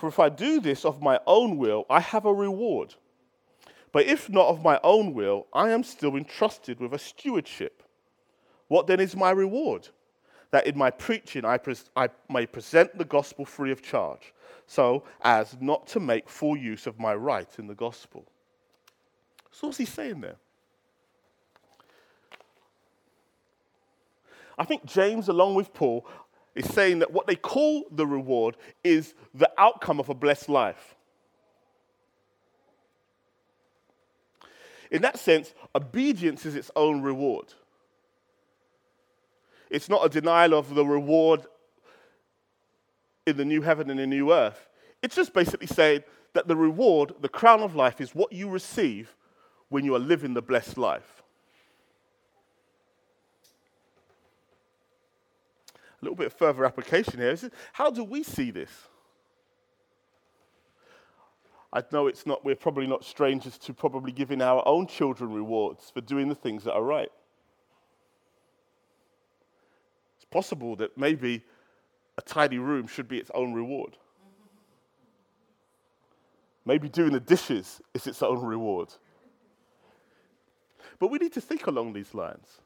for 0.00 0.08
if 0.08 0.18
I 0.18 0.30
do 0.30 0.60
this 0.60 0.86
of 0.86 1.02
my 1.02 1.20
own 1.26 1.58
will, 1.58 1.84
I 1.90 2.00
have 2.00 2.24
a 2.24 2.32
reward. 2.32 2.94
But 3.92 4.06
if 4.06 4.30
not 4.30 4.48
of 4.48 4.64
my 4.64 4.80
own 4.82 5.12
will, 5.12 5.46
I 5.52 5.72
am 5.72 5.84
still 5.84 6.16
entrusted 6.16 6.80
with 6.80 6.94
a 6.94 6.98
stewardship. 6.98 7.82
What 8.68 8.86
then 8.86 8.98
is 8.98 9.14
my 9.14 9.30
reward? 9.30 9.88
That 10.52 10.66
in 10.66 10.78
my 10.78 10.90
preaching 10.90 11.44
I, 11.44 11.58
pres- 11.58 11.90
I 11.94 12.08
may 12.30 12.46
present 12.46 12.96
the 12.96 13.04
gospel 13.04 13.44
free 13.44 13.72
of 13.72 13.82
charge, 13.82 14.32
so 14.66 15.04
as 15.20 15.54
not 15.60 15.86
to 15.88 16.00
make 16.00 16.30
full 16.30 16.56
use 16.56 16.86
of 16.86 16.98
my 16.98 17.14
right 17.14 17.50
in 17.58 17.66
the 17.66 17.74
gospel. 17.74 18.24
So, 19.50 19.66
what's 19.66 19.76
he 19.76 19.84
saying 19.84 20.22
there? 20.22 20.36
I 24.56 24.64
think 24.64 24.86
James, 24.86 25.28
along 25.28 25.56
with 25.56 25.74
Paul, 25.74 26.06
is 26.60 26.72
saying 26.72 27.00
that 27.00 27.12
what 27.12 27.26
they 27.26 27.36
call 27.36 27.84
the 27.90 28.06
reward 28.06 28.56
is 28.84 29.14
the 29.34 29.50
outcome 29.58 29.98
of 29.98 30.08
a 30.08 30.14
blessed 30.14 30.48
life. 30.48 30.94
In 34.90 35.02
that 35.02 35.18
sense, 35.18 35.54
obedience 35.74 36.44
is 36.46 36.56
its 36.56 36.70
own 36.74 37.02
reward. 37.02 37.54
It's 39.70 39.88
not 39.88 40.04
a 40.04 40.08
denial 40.08 40.54
of 40.54 40.74
the 40.74 40.84
reward 40.84 41.46
in 43.26 43.36
the 43.36 43.44
new 43.44 43.62
heaven 43.62 43.88
and 43.88 44.00
the 44.00 44.06
new 44.06 44.32
earth. 44.32 44.68
It's 45.02 45.14
just 45.14 45.32
basically 45.32 45.68
saying 45.68 46.02
that 46.34 46.48
the 46.48 46.56
reward, 46.56 47.14
the 47.20 47.28
crown 47.28 47.60
of 47.60 47.76
life, 47.76 48.00
is 48.00 48.14
what 48.14 48.32
you 48.32 48.48
receive 48.48 49.14
when 49.68 49.84
you 49.84 49.94
are 49.94 50.00
living 50.00 50.34
the 50.34 50.42
blessed 50.42 50.76
life. 50.76 51.19
A 56.00 56.04
little 56.04 56.16
bit 56.16 56.32
further 56.32 56.64
application 56.64 57.18
here 57.18 57.36
how 57.72 57.90
do 57.90 58.04
we 58.04 58.22
see 58.22 58.50
this? 58.50 58.70
I 61.72 61.82
know 61.92 62.08
it's 62.08 62.26
not, 62.26 62.44
we're 62.44 62.56
probably 62.56 62.86
not 62.86 63.04
strangers 63.04 63.56
to 63.58 63.72
probably 63.72 64.10
giving 64.10 64.42
our 64.42 64.66
own 64.66 64.86
children 64.88 65.32
rewards 65.32 65.90
for 65.90 66.00
doing 66.00 66.28
the 66.28 66.34
things 66.34 66.64
that 66.64 66.72
are 66.72 66.82
right. 66.82 67.12
It's 70.16 70.24
possible 70.24 70.74
that 70.76 70.98
maybe 70.98 71.44
a 72.18 72.22
tidy 72.22 72.58
room 72.58 72.88
should 72.88 73.06
be 73.06 73.18
its 73.18 73.30
own 73.34 73.52
reward. 73.52 73.96
Maybe 76.64 76.88
doing 76.88 77.12
the 77.12 77.20
dishes 77.20 77.80
is 77.94 78.06
its 78.06 78.22
own 78.22 78.44
reward. 78.44 78.88
But 80.98 81.08
we 81.08 81.18
need 81.18 81.32
to 81.34 81.40
think 81.40 81.66
along 81.66 81.92
these 81.92 82.14
lines. 82.14 82.60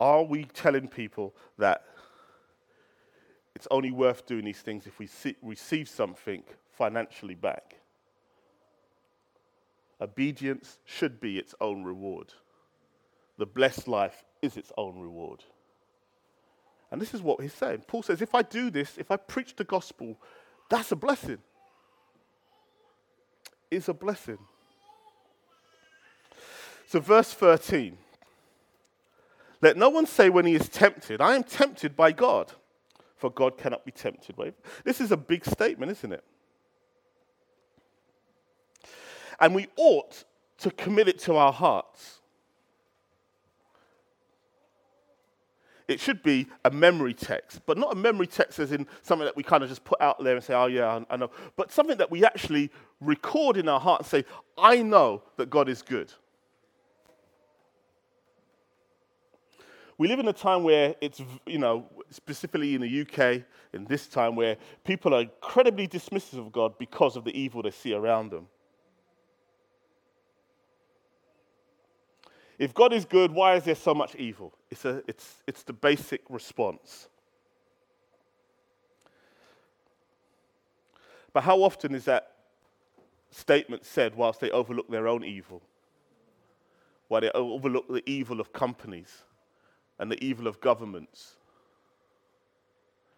Are 0.00 0.22
we 0.22 0.44
telling 0.44 0.88
people 0.88 1.34
that 1.58 1.84
it's 3.54 3.66
only 3.70 3.90
worth 3.90 4.26
doing 4.26 4.44
these 4.44 4.60
things 4.60 4.86
if 4.86 4.98
we 4.98 5.06
see, 5.06 5.36
receive 5.42 5.88
something 5.88 6.42
financially 6.72 7.34
back? 7.34 7.76
Obedience 10.00 10.78
should 10.84 11.20
be 11.20 11.38
its 11.38 11.54
own 11.60 11.82
reward. 11.82 12.34
The 13.38 13.46
blessed 13.46 13.88
life 13.88 14.24
is 14.42 14.56
its 14.56 14.70
own 14.76 14.98
reward. 14.98 15.42
And 16.90 17.00
this 17.00 17.14
is 17.14 17.22
what 17.22 17.40
he's 17.40 17.54
saying. 17.54 17.84
Paul 17.86 18.02
says, 18.02 18.20
if 18.20 18.34
I 18.34 18.42
do 18.42 18.70
this, 18.70 18.98
if 18.98 19.10
I 19.10 19.16
preach 19.16 19.56
the 19.56 19.64
gospel, 19.64 20.18
that's 20.68 20.92
a 20.92 20.96
blessing. 20.96 21.38
It's 23.70 23.88
a 23.88 23.94
blessing. 23.94 24.38
So, 26.86 27.00
verse 27.00 27.32
13 27.32 27.98
let 29.66 29.76
no 29.76 29.88
one 29.88 30.06
say 30.06 30.30
when 30.30 30.46
he 30.46 30.54
is 30.54 30.68
tempted, 30.68 31.20
I 31.20 31.34
am 31.34 31.42
tempted 31.42 31.96
by 31.96 32.12
God, 32.12 32.52
for 33.16 33.30
God 33.30 33.58
cannot 33.58 33.84
be 33.84 33.90
tempted. 33.90 34.36
This 34.84 35.00
is 35.00 35.10
a 35.10 35.16
big 35.16 35.44
statement, 35.44 35.90
isn't 35.90 36.12
it? 36.12 36.22
And 39.40 39.56
we 39.56 39.66
ought 39.74 40.22
to 40.58 40.70
commit 40.70 41.08
it 41.08 41.18
to 41.20 41.34
our 41.34 41.52
hearts. 41.52 42.20
It 45.88 45.98
should 45.98 46.22
be 46.22 46.46
a 46.64 46.70
memory 46.70 47.14
text, 47.14 47.60
but 47.66 47.76
not 47.76 47.92
a 47.92 47.96
memory 47.96 48.28
text 48.28 48.60
as 48.60 48.70
in 48.70 48.86
something 49.02 49.24
that 49.24 49.36
we 49.36 49.42
kind 49.42 49.64
of 49.64 49.68
just 49.68 49.82
put 49.82 50.00
out 50.00 50.22
there 50.22 50.36
and 50.36 50.44
say, 50.44 50.54
oh, 50.54 50.66
yeah, 50.66 51.00
I 51.10 51.16
know. 51.16 51.32
But 51.56 51.72
something 51.72 51.96
that 51.96 52.10
we 52.10 52.24
actually 52.24 52.70
record 53.00 53.56
in 53.56 53.68
our 53.68 53.80
heart 53.80 54.02
and 54.02 54.06
say, 54.08 54.24
I 54.56 54.82
know 54.82 55.24
that 55.36 55.50
God 55.50 55.68
is 55.68 55.82
good. 55.82 56.12
We 59.98 60.08
live 60.08 60.18
in 60.18 60.28
a 60.28 60.32
time 60.32 60.62
where 60.62 60.94
it's, 61.00 61.22
you 61.46 61.58
know, 61.58 61.86
specifically 62.10 62.74
in 62.74 62.82
the 62.82 63.00
UK, 63.00 63.42
in 63.72 63.84
this 63.86 64.06
time 64.06 64.36
where 64.36 64.56
people 64.84 65.14
are 65.14 65.22
incredibly 65.22 65.88
dismissive 65.88 66.38
of 66.38 66.52
God 66.52 66.76
because 66.78 67.16
of 67.16 67.24
the 67.24 67.38
evil 67.38 67.62
they 67.62 67.70
see 67.70 67.94
around 67.94 68.30
them. 68.30 68.46
If 72.58 72.74
God 72.74 72.92
is 72.92 73.04
good, 73.04 73.32
why 73.32 73.54
is 73.54 73.64
there 73.64 73.74
so 73.74 73.94
much 73.94 74.14
evil? 74.16 74.52
It's, 74.70 74.84
a, 74.84 75.02
it's, 75.06 75.42
it's 75.46 75.62
the 75.62 75.72
basic 75.72 76.22
response. 76.28 77.08
But 81.32 81.42
how 81.42 81.62
often 81.62 81.94
is 81.94 82.06
that 82.06 82.32
statement 83.30 83.84
said 83.84 84.14
whilst 84.14 84.40
they 84.40 84.50
overlook 84.50 84.90
their 84.90 85.06
own 85.06 85.22
evil? 85.22 85.62
While 87.08 87.20
they 87.20 87.30
overlook 87.30 87.88
the 87.88 88.02
evil 88.08 88.40
of 88.40 88.52
companies? 88.52 89.22
and 89.98 90.10
the 90.10 90.22
evil 90.22 90.46
of 90.46 90.60
governments 90.60 91.36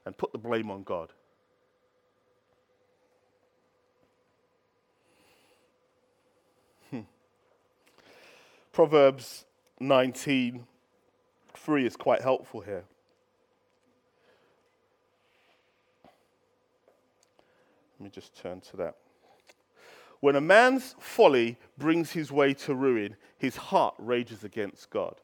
and 0.06 0.16
put 0.16 0.32
the 0.32 0.38
blame 0.38 0.70
on 0.70 0.82
God. 0.84 1.12
Hmm. 6.90 7.00
Proverbs 8.72 9.44
19 9.80 10.66
3 11.54 11.86
is 11.86 11.96
quite 11.96 12.22
helpful 12.22 12.60
here. 12.60 12.84
Let 17.98 18.04
me 18.04 18.10
just 18.10 18.36
turn 18.40 18.60
to 18.62 18.76
that. 18.76 18.94
When 20.20 20.36
a 20.36 20.40
man's 20.40 20.94
folly 20.98 21.58
brings 21.76 22.12
his 22.12 22.30
way 22.30 22.54
to 22.54 22.74
ruin, 22.74 23.16
his 23.36 23.56
heart 23.56 23.94
rages 23.98 24.44
against 24.44 24.88
God. 24.90 25.16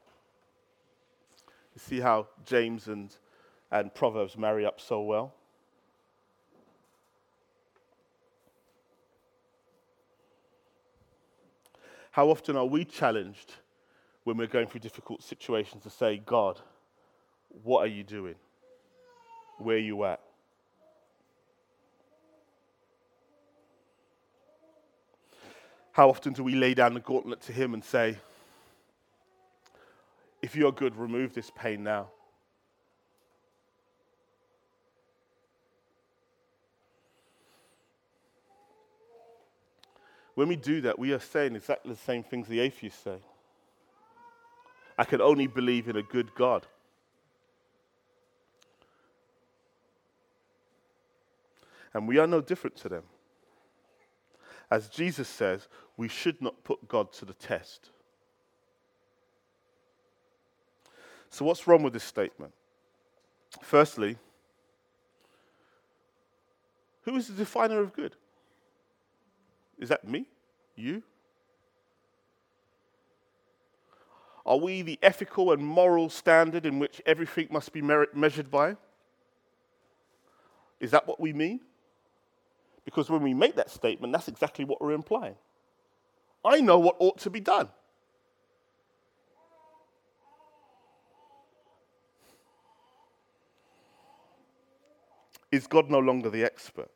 You 1.75 1.81
see 1.81 1.99
how 1.99 2.27
James 2.45 2.87
and, 2.87 3.13
and 3.69 3.93
Proverbs 3.93 4.37
marry 4.37 4.65
up 4.65 4.79
so 4.79 5.01
well? 5.01 5.33
How 12.11 12.29
often 12.29 12.55
are 12.55 12.65
we 12.65 12.85
challenged 12.85 13.55
when 14.23 14.37
we're 14.37 14.47
going 14.47 14.67
through 14.67 14.79
difficult 14.79 15.21
situations 15.21 15.83
to 15.83 15.89
say, 15.89 16.21
God, 16.25 16.61
what 17.63 17.81
are 17.81 17.91
you 17.91 18.03
doing? 18.03 18.35
Where 19.57 19.75
are 19.75 19.79
you 19.79 20.01
at? 20.05 20.21
How 25.91 26.09
often 26.09 26.31
do 26.31 26.43
we 26.43 26.55
lay 26.55 26.73
down 26.73 26.93
the 26.93 26.99
gauntlet 27.01 27.41
to 27.41 27.51
Him 27.51 27.73
and 27.73 27.83
say, 27.83 28.17
if 30.45 30.55
you 30.55 30.67
are 30.67 30.71
good, 30.71 30.95
remove 30.95 31.33
this 31.33 31.49
pain 31.55 31.83
now? 31.83 32.07
When 40.35 40.47
we 40.47 40.55
do 40.55 40.81
that, 40.81 40.99
we 40.99 41.13
are 41.13 41.19
saying 41.19 41.55
exactly 41.55 41.91
the 41.91 41.97
same 41.97 42.21
things 42.21 42.47
the 42.47 42.59
atheists 42.59 43.03
say. 43.03 43.17
I 44.99 45.03
can 45.03 45.19
only 45.19 45.47
believe 45.47 45.87
in 45.87 45.95
a 45.95 46.03
good 46.03 46.35
God. 46.35 46.67
And 51.91 52.07
we 52.07 52.19
are 52.19 52.27
no 52.27 52.39
different 52.39 52.75
to 52.77 52.89
them. 52.89 53.03
As 54.69 54.89
Jesus 54.89 55.27
says, 55.27 55.67
we 55.97 56.07
should 56.07 56.39
not 56.39 56.63
put 56.63 56.87
God 56.87 57.11
to 57.13 57.25
the 57.25 57.33
test. 57.33 57.89
So, 61.35 61.43
what's 61.43 61.67
wrong 61.67 61.83
with 61.83 61.91
this 61.91 62.05
statement? 62.05 62.53
Firstly, 63.61 64.15
who 67.01 67.17
is 67.17 67.27
the 67.27 67.33
definer 67.33 67.81
of 67.81 67.91
good? 67.91 68.15
Is 69.77 69.89
that 69.89 70.07
me? 70.07 70.27
You? 70.77 71.03
Are 74.45 74.55
we 74.55 74.81
the 74.81 74.97
ethical 75.03 75.51
and 75.51 75.61
moral 75.61 76.09
standard 76.09 76.65
in 76.65 76.79
which 76.79 77.01
everything 77.05 77.49
must 77.51 77.73
be 77.73 77.81
measured 77.81 78.49
by? 78.49 78.77
Is 80.79 80.91
that 80.91 81.05
what 81.05 81.19
we 81.19 81.33
mean? 81.33 81.59
Because 82.85 83.09
when 83.09 83.21
we 83.21 83.33
make 83.33 83.57
that 83.57 83.69
statement, 83.69 84.13
that's 84.13 84.29
exactly 84.29 84.63
what 84.63 84.79
we're 84.79 84.93
implying. 84.93 85.35
I 86.45 86.61
know 86.61 86.79
what 86.79 86.95
ought 86.99 87.17
to 87.17 87.29
be 87.29 87.41
done. 87.41 87.67
Is 95.51 95.67
God 95.67 95.89
no 95.89 95.99
longer 95.99 96.29
the 96.29 96.43
expert? 96.43 96.89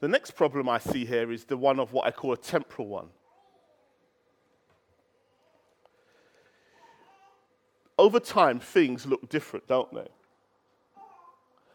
The 0.00 0.08
next 0.08 0.32
problem 0.32 0.68
I 0.68 0.78
see 0.78 1.04
here 1.04 1.32
is 1.32 1.44
the 1.44 1.56
one 1.56 1.80
of 1.80 1.92
what 1.92 2.06
I 2.06 2.10
call 2.10 2.32
a 2.32 2.36
temporal 2.36 2.88
one. 2.88 3.08
Over 7.98 8.20
time, 8.20 8.60
things 8.60 9.06
look 9.06 9.28
different, 9.28 9.66
don't 9.66 9.92
they? 9.92 10.06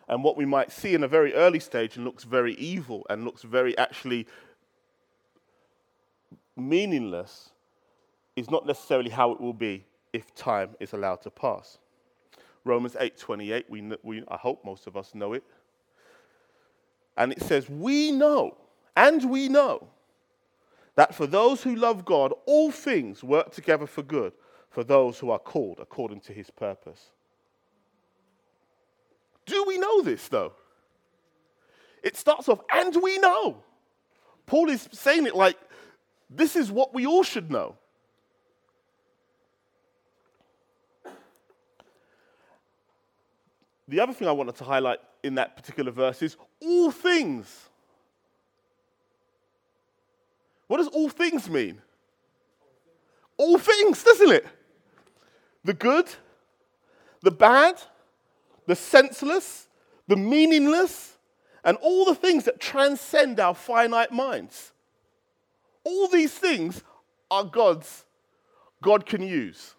and 0.08 0.24
what 0.24 0.38
we 0.38 0.46
might 0.46 0.72
see 0.72 0.94
in 0.94 1.04
a 1.04 1.08
very 1.08 1.34
early 1.34 1.60
stage 1.60 1.96
and 1.96 2.06
looks 2.06 2.24
very 2.24 2.54
evil 2.56 3.06
and 3.10 3.24
looks 3.24 3.42
very 3.42 3.78
actually 3.78 4.28
meaningless 6.56 7.50
is 8.36 8.50
not 8.50 8.66
necessarily 8.66 9.10
how 9.10 9.32
it 9.32 9.42
will 9.42 9.54
be 9.54 9.86
if 10.12 10.34
time 10.36 10.76
is 10.80 10.94
allowed 10.94 11.22
to 11.22 11.30
pass. 11.30 11.80
Romans 12.66 12.96
8:28, 12.96 13.66
we, 13.70 13.92
we, 14.04 14.24
I 14.28 14.38
hope 14.38 14.64
most 14.64 14.88
of 14.88 14.96
us 14.96 15.14
know 15.14 15.34
it. 15.34 15.44
And 17.18 17.32
it 17.32 17.42
says, 17.42 17.70
We 17.70 18.12
know, 18.12 18.58
and 18.96 19.30
we 19.30 19.50
know, 19.50 19.88
that 20.96 21.14
for 21.14 21.28
those 21.28 21.64
who 21.64 21.76
love 21.76 22.06
God, 22.06 22.34
all 22.46 22.72
things 22.72 23.24
work 23.24 23.52
together 23.52 23.88
for 23.88 24.04
good, 24.04 24.34
for 24.70 24.84
those 24.84 25.20
who 25.20 25.30
are 25.30 25.40
called 25.40 25.80
according 25.80 26.22
to 26.22 26.34
his 26.34 26.50
purpose. 26.50 27.10
Do 29.46 29.64
we 29.68 29.78
know 29.78 30.02
this, 30.02 30.28
though? 30.28 30.54
It 32.04 32.16
starts 32.16 32.50
off, 32.50 32.60
and 32.72 32.96
we 33.02 33.18
know. 33.20 33.64
Paul 34.46 34.70
is 34.70 34.88
saying 34.92 35.26
it 35.26 35.36
like 35.36 35.58
this 36.30 36.56
is 36.56 36.72
what 36.72 36.94
we 36.94 37.06
all 37.06 37.24
should 37.24 37.52
know. 37.52 37.78
The 43.94 44.00
other 44.00 44.14
thing 44.14 44.28
I 44.28 44.32
wanted 44.32 44.56
to 44.56 44.64
highlight 44.64 44.98
in 45.22 45.36
that 45.36 45.56
particular 45.56 45.92
verse 45.92 46.24
is 46.24 46.36
all 46.60 46.90
things. 46.90 47.70
What 50.66 50.78
does 50.78 50.88
all 50.88 51.10
things 51.10 51.48
mean? 51.48 51.80
All 53.38 53.60
things, 53.60 54.04
doesn't 54.04 54.32
it? 54.32 54.48
The 55.64 55.76
good, 55.76 56.10
the 57.22 57.30
bad, 57.30 57.84
the 58.66 58.76
senseless, 58.76 59.68
the 60.08 60.18
meaningless, 60.18 61.16
and 61.64 61.78
all 61.78 62.06
the 62.06 62.16
things 62.16 62.46
that 62.46 62.60
transcend 62.60 63.40
our 63.40 63.54
finite 63.54 64.12
minds. 64.12 64.72
All 65.84 66.08
these 66.08 66.34
things 66.34 66.84
are 67.30 67.44
God's, 67.44 68.06
God 68.82 69.06
can 69.06 69.22
use. 69.22 69.76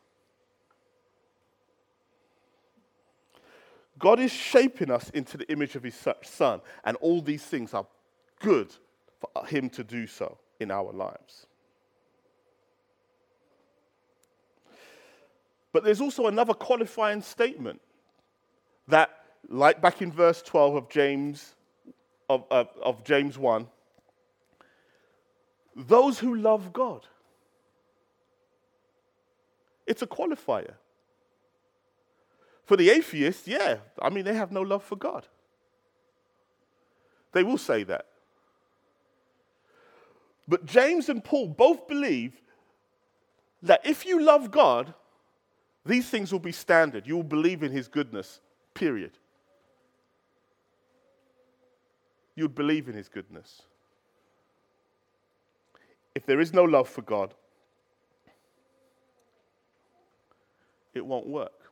God 3.99 4.19
is 4.19 4.33
shaping 4.33 4.91
us 4.91 5.11
into 5.11 5.37
the 5.37 5.51
image 5.51 5.77
of 5.77 5.83
His 5.83 5.95
Son, 6.23 6.61
and 6.85 6.97
all 6.99 7.21
these 7.21 7.43
things 7.43 7.75
are 7.75 7.87
good 8.41 8.75
for 9.21 9.47
Him 9.47 9.71
to 9.71 9.85
do 9.85 10.07
so 10.07 10.39
in 10.61 10.71
our 10.71 10.93
lives. 10.93 11.47
But 15.73 15.83
there's 15.83 16.01
also 16.01 16.27
another 16.27 16.55
qualifying 16.55 17.21
statement 17.21 17.81
that, 18.87 19.11
like 19.49 19.81
back 19.81 20.03
in 20.03 20.13
verse 20.13 20.41
12 20.43 20.75
of 20.77 20.89
James, 20.89 21.55
of, 22.29 22.45
of, 22.51 22.69
of 22.81 23.05
James 23.05 23.37
1, 23.37 23.67
those 25.75 26.19
who 26.19 26.37
love 26.37 26.73
God. 26.73 27.07
It's 29.87 30.03
a 30.03 30.07
qualifier. 30.07 30.75
For 32.65 32.77
the 32.77 32.91
atheist, 32.91 33.47
yeah, 33.47 33.77
I 34.01 34.11
mean, 34.11 34.25
they 34.25 34.35
have 34.35 34.53
no 34.53 34.63
love 34.63 34.83
for 34.83 34.97
God. 34.97 35.27
They 37.33 37.43
will 37.43 37.59
say 37.59 37.85
that. 37.85 38.07
But 40.47 40.65
James 40.65 41.09
and 41.09 41.23
Paul 41.23 41.49
both 41.49 41.89
believe 41.89 42.41
that 43.63 43.81
if 43.85 44.07
you 44.07 44.23
love 44.23 44.51
God, 44.51 44.95
these 45.87 46.09
things 46.09 46.33
will 46.33 46.39
be 46.41 46.53
standard. 46.53 47.07
You 47.07 47.17
will 47.17 47.23
believe 47.23 47.63
in 47.63 47.73
his 47.73 47.89
goodness 47.89 48.41
Period. 48.75 49.13
You'd 52.35 52.57
believe 52.57 52.89
in 52.89 52.95
his 52.95 53.09
goodness. 53.09 53.63
If 56.17 56.27
there 56.27 56.41
is 56.41 56.53
no 56.53 56.65
love 56.65 56.89
for 56.89 57.03
God, 57.03 57.33
it 60.93 61.07
won't 61.07 61.29
work. 61.29 61.64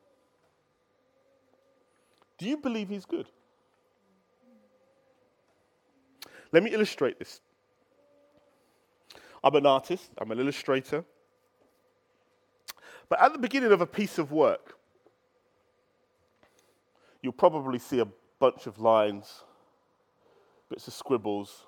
Do 2.43 2.49
you 2.49 2.57
believe 2.57 2.89
he's 2.89 3.05
good? 3.05 3.29
Let 6.51 6.65
me 6.65 6.71
illustrate 6.71 7.17
this. 7.21 7.41
I'm 9.45 9.55
an 9.55 9.65
artist, 9.65 10.11
I'm 10.19 10.33
an 10.33 10.41
illustrator. 10.41 11.05
But 13.09 13.23
at 13.23 13.33
the 13.33 13.39
beginning 13.39 13.71
of 13.71 13.81
a 13.81 13.87
piece 13.87 14.19
of 14.19 14.33
work, 14.33 14.77
you'll 17.23 17.33
probably 17.33 17.79
see 17.79 18.01
a 18.01 18.09
bunch 18.41 18.67
of 18.67 18.81
lines, 18.81 19.45
bits 20.69 20.89
of 20.89 20.95
scribbles, 20.95 21.67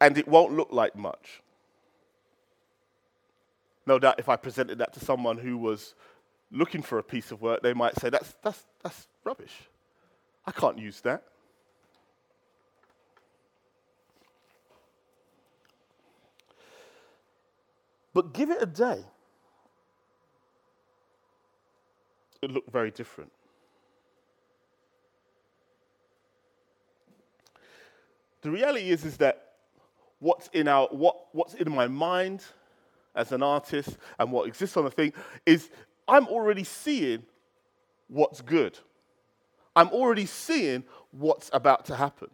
and 0.00 0.16
it 0.16 0.28
won't 0.28 0.52
look 0.52 0.68
like 0.70 0.94
much. 0.94 1.42
No 3.84 3.98
doubt 3.98 4.20
if 4.20 4.28
I 4.28 4.36
presented 4.36 4.78
that 4.78 4.92
to 4.92 5.00
someone 5.00 5.38
who 5.38 5.58
was 5.58 5.96
looking 6.50 6.82
for 6.82 6.98
a 6.98 7.02
piece 7.02 7.30
of 7.30 7.42
work, 7.42 7.62
they 7.62 7.74
might 7.74 7.98
say, 7.98 8.10
that's, 8.10 8.34
that's, 8.42 8.64
that's 8.82 9.06
rubbish. 9.24 9.54
I 10.46 10.50
can't 10.50 10.78
use 10.78 11.00
that. 11.02 11.22
But 18.14 18.32
give 18.32 18.50
it 18.50 18.58
a 18.60 18.66
day, 18.66 19.04
it 22.42 22.50
looked 22.50 22.70
very 22.72 22.90
different. 22.90 23.30
The 28.40 28.50
reality 28.50 28.90
is, 28.90 29.04
is 29.04 29.18
that 29.18 29.52
what's 30.20 30.48
in, 30.48 30.68
our, 30.68 30.88
what, 30.90 31.16
what's 31.32 31.54
in 31.54 31.70
my 31.72 31.86
mind 31.86 32.44
as 33.14 33.32
an 33.32 33.42
artist 33.42 33.96
and 34.18 34.32
what 34.32 34.48
exists 34.48 34.76
on 34.76 34.84
the 34.84 34.90
thing 34.90 35.12
is 35.44 35.70
I'm 36.08 36.26
already 36.26 36.64
seeing 36.64 37.24
what's 38.08 38.40
good. 38.40 38.78
I'm 39.76 39.88
already 39.90 40.26
seeing 40.26 40.84
what's 41.10 41.50
about 41.52 41.84
to 41.86 41.96
happen. 41.96 42.28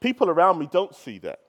People 0.00 0.28
around 0.28 0.58
me 0.58 0.68
don't 0.70 0.94
see 0.94 1.18
that. 1.18 1.40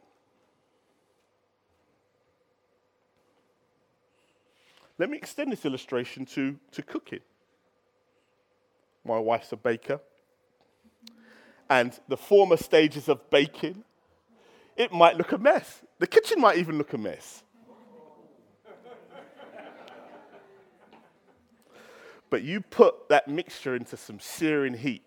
Let 5.00 5.10
me 5.10 5.18
extend 5.18 5.52
this 5.52 5.66
illustration 5.66 6.26
to, 6.28 6.58
to 6.72 6.84
cooking. 6.84 7.20
My 9.04 9.18
wife's 9.18 9.52
a 9.52 9.58
baker. 9.58 10.00
And 11.70 12.00
the 12.08 12.16
former 12.16 12.58
stages 12.58 13.10
of 13.10 13.30
baking, 13.32 13.84
it 14.78 14.92
might 14.92 15.18
look 15.18 15.32
a 15.32 15.38
mess. 15.38 15.82
The 15.98 16.08
kitchen 16.08 16.40
might 16.40 16.58
even 16.58 16.78
look 16.78 16.94
a 16.94 16.98
mess. 16.98 17.44
But 22.34 22.42
you 22.42 22.62
put 22.62 23.10
that 23.10 23.28
mixture 23.28 23.76
into 23.76 23.96
some 23.96 24.20
searing 24.20 24.74
heat, 24.74 25.04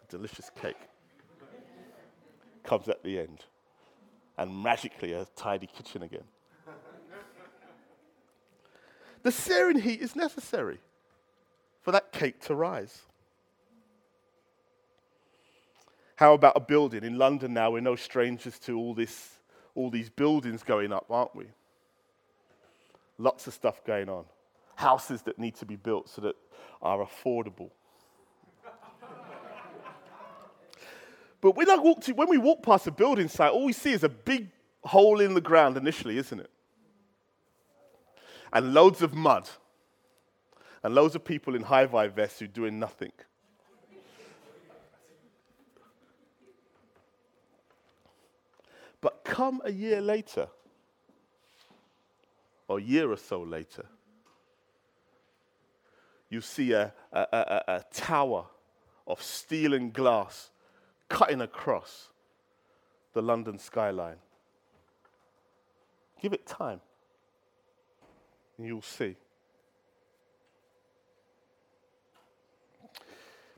a 0.00 0.08
delicious 0.08 0.48
cake 0.62 0.76
comes 2.62 2.88
at 2.88 3.02
the 3.02 3.18
end, 3.18 3.46
and 4.38 4.62
magically 4.62 5.12
a 5.12 5.26
tidy 5.34 5.66
kitchen 5.66 6.04
again. 6.04 6.22
the 9.24 9.32
searing 9.32 9.80
heat 9.80 10.00
is 10.00 10.14
necessary 10.14 10.78
for 11.82 11.90
that 11.90 12.12
cake 12.12 12.40
to 12.42 12.54
rise. 12.54 13.02
How 16.14 16.34
about 16.34 16.52
a 16.54 16.60
building? 16.60 17.02
In 17.02 17.18
London 17.18 17.54
now, 17.54 17.72
we're 17.72 17.80
no 17.80 17.96
strangers 17.96 18.60
to 18.60 18.78
all, 18.78 18.94
this, 18.94 19.30
all 19.74 19.90
these 19.90 20.10
buildings 20.10 20.62
going 20.62 20.92
up, 20.92 21.06
aren't 21.10 21.34
we? 21.34 21.46
Lots 23.18 23.48
of 23.48 23.54
stuff 23.54 23.82
going 23.84 24.08
on. 24.08 24.26
Houses 24.76 25.22
that 25.22 25.38
need 25.38 25.54
to 25.56 25.66
be 25.66 25.76
built 25.76 26.08
so 26.08 26.22
that 26.22 26.36
are 26.82 27.04
affordable. 27.04 27.70
But 31.40 31.56
when, 31.56 31.68
I 31.68 31.76
walk 31.76 32.00
to, 32.04 32.12
when 32.12 32.30
we 32.30 32.38
walk 32.38 32.62
past 32.62 32.86
a 32.86 32.90
building 32.90 33.28
site, 33.28 33.52
all 33.52 33.66
we 33.66 33.74
see 33.74 33.92
is 33.92 34.02
a 34.02 34.08
big 34.08 34.48
hole 34.82 35.20
in 35.20 35.34
the 35.34 35.42
ground 35.42 35.76
initially, 35.76 36.16
isn't 36.16 36.40
it? 36.40 36.50
And 38.50 38.72
loads 38.72 39.02
of 39.02 39.12
mud. 39.14 39.50
And 40.82 40.94
loads 40.94 41.14
of 41.14 41.24
people 41.24 41.54
in 41.54 41.62
high 41.62 41.86
vis 41.86 42.12
vests 42.14 42.38
who 42.38 42.44
are 42.46 42.48
doing 42.48 42.78
nothing. 42.78 43.12
But 49.04 49.22
come 49.22 49.60
a 49.66 49.70
year 49.70 50.00
later, 50.00 50.48
or 52.68 52.78
a 52.78 52.82
year 52.82 53.12
or 53.12 53.18
so 53.18 53.42
later, 53.42 53.84
you 56.34 56.40
see 56.40 56.72
a, 56.72 56.92
a, 57.12 57.26
a, 57.32 57.62
a 57.68 57.84
tower 57.92 58.46
of 59.06 59.22
steel 59.22 59.72
and 59.72 59.92
glass 59.92 60.50
cutting 61.08 61.40
across 61.40 62.08
the 63.12 63.22
London 63.22 63.58
skyline. 63.58 64.16
Give 66.20 66.32
it 66.32 66.46
time, 66.46 66.80
and 68.58 68.66
you'll 68.66 68.82
see. 68.82 69.16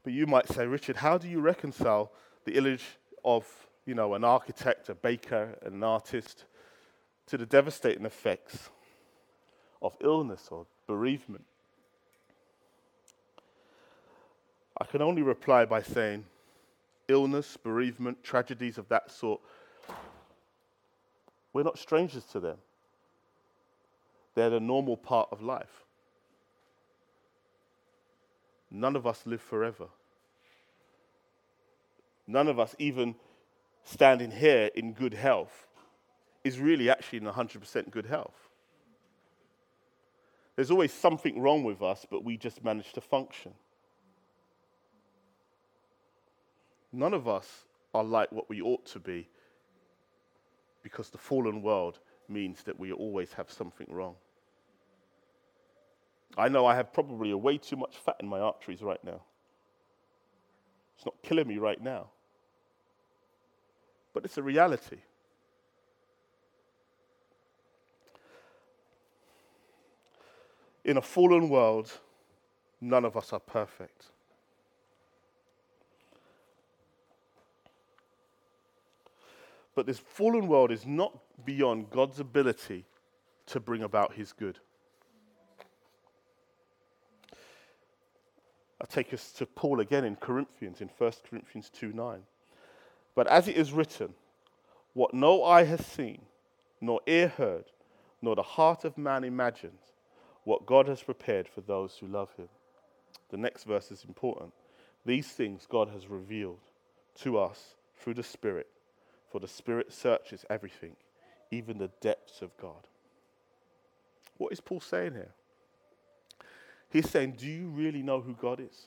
But 0.05 0.13
you 0.13 0.27
might 0.27 0.49
say, 0.49 0.67
Richard, 0.67 0.97
how 0.97 1.19
do 1.19 1.29
you 1.29 1.41
reconcile 1.41 2.13
the 2.45 2.57
image 2.57 2.85
of 3.25 3.47
you 3.87 3.95
know, 3.95 4.15
an 4.15 4.25
architect, 4.25 4.89
a 4.89 4.95
baker, 4.95 5.57
an 5.63 5.83
artist, 5.83 6.45
to 7.27 7.39
the 7.39 7.47
devastating 7.47 8.05
effects 8.05 8.69
of 9.81 9.97
illness 10.01 10.49
or 10.51 10.67
bereavement? 10.87 11.45
I 14.79 14.85
can 14.85 15.01
only 15.01 15.23
reply 15.23 15.65
by 15.65 15.83
saying, 15.83 16.25
illness, 17.09 17.57
bereavement, 17.57 18.23
tragedies 18.23 18.79
of 18.79 18.89
that 18.89 19.11
sort, 19.11 19.41
we're 21.53 21.63
not 21.63 21.79
strangers 21.79 22.25
to 22.25 22.41
them. 22.41 22.59
They're 24.35 24.51
the 24.51 24.61
normal 24.61 24.97
part 24.97 25.29
of 25.33 25.41
life. 25.41 25.85
None 28.71 28.97
of 28.97 29.07
us 29.07 29.23
live 29.25 29.41
forever. 29.41 29.87
None 32.27 32.49
of 32.49 32.59
us, 32.59 32.75
even 32.79 33.15
standing 33.85 34.31
here 34.31 34.71
in 34.75 34.93
good 34.93 35.15
health, 35.15 35.69
is 36.45 36.59
really 36.59 36.91
actually 36.91 37.19
in 37.19 37.25
100% 37.25 37.91
good 37.91 38.07
health. 38.07 38.51
There's 40.57 40.71
always 40.71 40.93
something 40.93 41.41
wrong 41.41 41.65
with 41.65 41.83
us, 41.83 42.05
but 42.11 42.25
we 42.25 42.37
just 42.37 42.63
manage 42.65 42.93
to 42.95 43.01
function. 43.01 43.53
None 46.97 47.13
of 47.13 47.29
us 47.29 47.67
are 47.93 48.03
like 48.03 48.33
what 48.33 48.49
we 48.49 48.63
ought 48.63 48.87
to 48.87 48.99
be 48.99 49.29
because 50.83 51.11
the 51.11 51.19
fallen 51.19 51.61
world 51.61 51.99
means 52.27 52.63
that 52.63 52.81
we 52.81 52.91
always 52.91 53.35
have 53.35 53.53
something 53.53 53.87
wrong. 53.91 54.15
I 56.39 56.49
know 56.49 56.65
I 56.65 56.75
have 56.75 56.95
probably 56.95 57.35
way 57.35 57.59
too 57.59 57.77
much 57.77 57.97
fat 57.99 58.17
in 58.21 58.27
my 58.27 58.41
arteries 58.41 58.81
right 58.81 59.03
now. 59.05 59.21
It's 60.97 61.05
not 61.05 61.17
killing 61.23 61.47
me 61.47 61.59
right 61.59 61.81
now, 61.83 62.07
but 64.15 64.25
it's 64.25 64.39
a 64.39 64.43
reality. 64.43 65.01
In 70.83 70.97
a 70.97 71.03
fallen 71.03 71.51
world, 71.51 71.93
none 72.81 73.05
of 73.05 73.19
us 73.19 73.35
are 73.35 73.41
perfect. 73.41 74.07
But 79.77 79.87
this 79.87 79.99
fallen 79.99 80.49
world 80.49 80.73
is 80.73 80.87
not 80.87 81.17
beyond 81.45 81.91
God's 81.91 82.19
ability 82.19 82.87
to 83.49 83.61
bring 83.61 83.83
about 83.83 84.15
his 84.15 84.33
good. 84.33 84.59
I 88.81 88.87
take 88.87 89.13
us 89.13 89.33
to 89.33 89.47
Paul 89.47 89.81
again 89.81 90.05
in 90.05 90.17
Corinthians, 90.17 90.81
in 90.81 90.89
1 90.99 91.13
Corinthians 91.29 91.71
2 91.71 91.93
9. 91.93 92.21
But 93.15 93.27
as 93.27 93.49
it 93.49 93.57
is 93.57 93.73
written, 93.73 94.15
what 94.95 95.15
no 95.15 95.45
eye 95.45 95.65
has 95.65 95.85
seen, 95.87 96.23
nor 96.81 97.01
ear 97.07 97.29
heard, 97.29 97.67
nor 98.23 98.35
the 98.35 98.43
heart 98.43 98.85
of 98.85 98.97
man 98.97 99.25
imagined, 99.25 99.79
what 100.45 100.67
God 100.67 100.89
has 100.89 101.03
prepared 101.03 101.49
for 101.49 101.61
those 101.61 101.99
who 101.99 102.07
love 102.07 102.35
him. 102.37 102.49
The 103.31 103.37
next 103.37 103.65
verse 103.65 103.91
is 103.91 104.05
important. 104.05 104.53
These 105.05 105.29
things 105.29 105.67
God 105.69 105.89
has 105.91 106.09
revealed 106.09 106.61
to 107.17 107.39
us 107.39 107.75
through 107.99 108.15
the 108.15 108.23
Spirit. 108.23 108.69
For 109.37 109.41
the 109.41 109.49
Spirit 109.49 109.93
searches 109.93 110.47
everything, 110.49 110.97
even 111.51 111.77
the 111.77 111.91
depths 112.01 112.41
of 112.41 112.57
God. 112.57 112.87
What 114.39 114.51
is 114.51 114.63
Paul 114.63 114.81
saying 114.81 115.13
here? 115.13 115.35
He's 116.89 117.11
saying, 117.11 117.35
Do 117.37 117.47
you 117.47 117.69
really 117.69 118.03
know 118.03 118.23
who 118.23 118.33
God 118.33 118.61
is? 118.61 118.87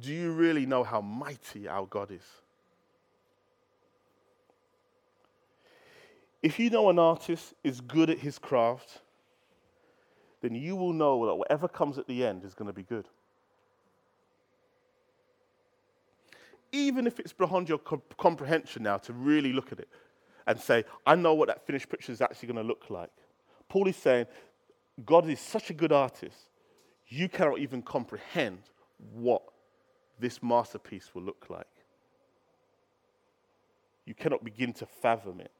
Do 0.00 0.12
you 0.12 0.30
really 0.34 0.66
know 0.66 0.84
how 0.84 1.00
mighty 1.00 1.66
our 1.66 1.84
God 1.86 2.12
is? 2.12 2.22
If 6.44 6.60
you 6.60 6.70
know 6.70 6.90
an 6.90 7.00
artist 7.00 7.54
is 7.64 7.80
good 7.80 8.08
at 8.08 8.20
his 8.20 8.38
craft, 8.38 9.00
then 10.42 10.54
you 10.54 10.76
will 10.76 10.92
know 10.92 11.26
that 11.26 11.34
whatever 11.34 11.66
comes 11.66 11.98
at 11.98 12.06
the 12.06 12.24
end 12.24 12.44
is 12.44 12.54
going 12.54 12.68
to 12.68 12.72
be 12.72 12.84
good. 12.84 13.08
Even 16.76 17.06
if 17.06 17.18
it's 17.18 17.32
beyond 17.32 17.68
your 17.68 17.78
comp- 17.78 18.16
comprehension 18.16 18.82
now, 18.82 18.96
to 18.98 19.12
really 19.12 19.52
look 19.52 19.72
at 19.72 19.78
it 19.78 19.88
and 20.46 20.58
say, 20.58 20.84
I 21.06 21.14
know 21.14 21.34
what 21.34 21.48
that 21.48 21.66
finished 21.66 21.88
picture 21.88 22.12
is 22.12 22.20
actually 22.20 22.48
going 22.48 22.62
to 22.62 22.62
look 22.62 22.90
like. 22.90 23.10
Paul 23.68 23.88
is 23.88 23.96
saying, 23.96 24.26
God 25.04 25.28
is 25.28 25.40
such 25.40 25.70
a 25.70 25.74
good 25.74 25.92
artist, 25.92 26.36
you 27.08 27.28
cannot 27.28 27.58
even 27.58 27.82
comprehend 27.82 28.58
what 29.12 29.42
this 30.18 30.42
masterpiece 30.42 31.14
will 31.14 31.22
look 31.22 31.46
like. 31.48 31.66
You 34.04 34.14
cannot 34.14 34.44
begin 34.44 34.72
to 34.74 34.86
fathom 34.86 35.40
it. 35.40 35.50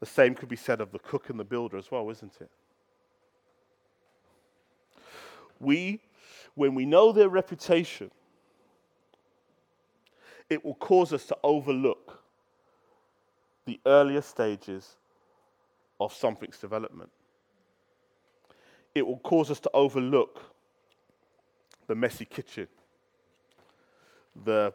The 0.00 0.06
same 0.06 0.34
could 0.34 0.48
be 0.48 0.56
said 0.56 0.80
of 0.80 0.92
the 0.92 0.98
cook 0.98 1.30
and 1.30 1.38
the 1.38 1.44
builder 1.44 1.76
as 1.76 1.90
well, 1.90 2.08
isn't 2.10 2.34
it? 2.40 2.50
We 5.60 6.00
when 6.54 6.74
we 6.74 6.86
know 6.86 7.12
their 7.12 7.28
reputation, 7.28 8.10
it 10.48 10.64
will 10.64 10.74
cause 10.74 11.12
us 11.12 11.26
to 11.26 11.36
overlook 11.42 12.22
the 13.66 13.80
earlier 13.86 14.20
stages 14.20 14.96
of 16.00 16.12
something's 16.12 16.58
development. 16.58 17.10
It 18.94 19.06
will 19.06 19.18
cause 19.18 19.50
us 19.50 19.60
to 19.60 19.70
overlook 19.74 20.40
the 21.86 21.94
messy 21.94 22.24
kitchen, 22.24 22.68
the 24.44 24.72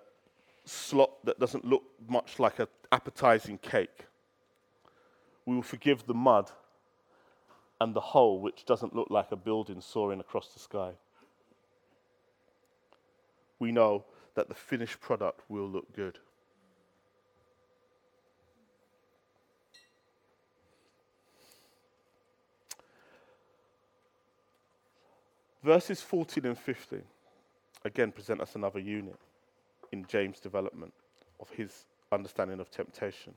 slot 0.66 1.12
that 1.24 1.40
doesn't 1.40 1.66
look 1.66 1.84
much 2.08 2.40
like 2.40 2.60
an 2.60 2.68
appetizing 2.92 3.58
cake. 3.58 4.06
We 5.46 5.56
will 5.56 5.64
forgive 5.64 6.06
the 6.06 6.14
mud 6.14 6.52
and 7.82 7.94
the 7.94 8.02
hole 8.02 8.42
which 8.42 8.66
doesn't 8.66 8.96
look 8.96 9.10
like 9.10 9.32
a 9.32 9.36
building 9.36 9.82
soaring 9.82 10.20
across 10.20 10.50
the 10.50 10.60
sky. 10.60 10.92
We 13.60 13.72
know 13.72 14.06
that 14.36 14.48
the 14.48 14.56
finished 14.56 15.02
product 15.02 15.42
will 15.50 15.68
look 15.68 15.94
good. 15.94 16.18
Verses 25.62 26.02
14 26.02 26.46
and 26.46 26.58
15 26.58 27.04
again 27.84 28.12
present 28.12 28.40
us 28.40 28.56
another 28.56 28.80
unit 28.80 29.18
in 29.92 30.06
James' 30.06 30.40
development 30.40 30.94
of 31.40 31.50
his 31.50 31.86
understanding 32.12 32.60
of 32.60 32.72
temptation. 32.72 33.34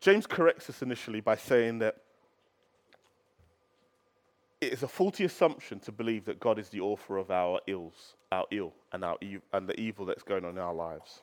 James 0.00 0.26
corrects 0.26 0.70
us 0.70 0.80
initially 0.82 1.20
by 1.20 1.36
saying 1.36 1.80
that 1.80 1.96
is 4.78 4.84
a 4.84 4.88
faulty 4.88 5.24
assumption 5.24 5.80
to 5.80 5.90
believe 5.90 6.24
that 6.24 6.38
God 6.38 6.56
is 6.56 6.68
the 6.68 6.78
author 6.78 7.16
of 7.16 7.32
our 7.32 7.60
ills, 7.66 8.14
our 8.30 8.46
ill, 8.52 8.72
and, 8.92 9.04
our 9.04 9.16
ev- 9.20 9.42
and 9.52 9.68
the 9.68 9.78
evil 9.80 10.06
that's 10.06 10.22
going 10.22 10.44
on 10.44 10.52
in 10.52 10.58
our 10.58 10.72
lives. 10.72 11.20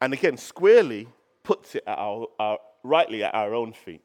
And 0.00 0.14
again, 0.14 0.38
squarely 0.38 1.06
puts 1.42 1.74
it 1.74 1.84
at 1.86 1.98
our, 1.98 2.28
our, 2.38 2.58
rightly 2.82 3.22
at 3.22 3.34
our 3.34 3.54
own 3.54 3.74
feet. 3.74 4.00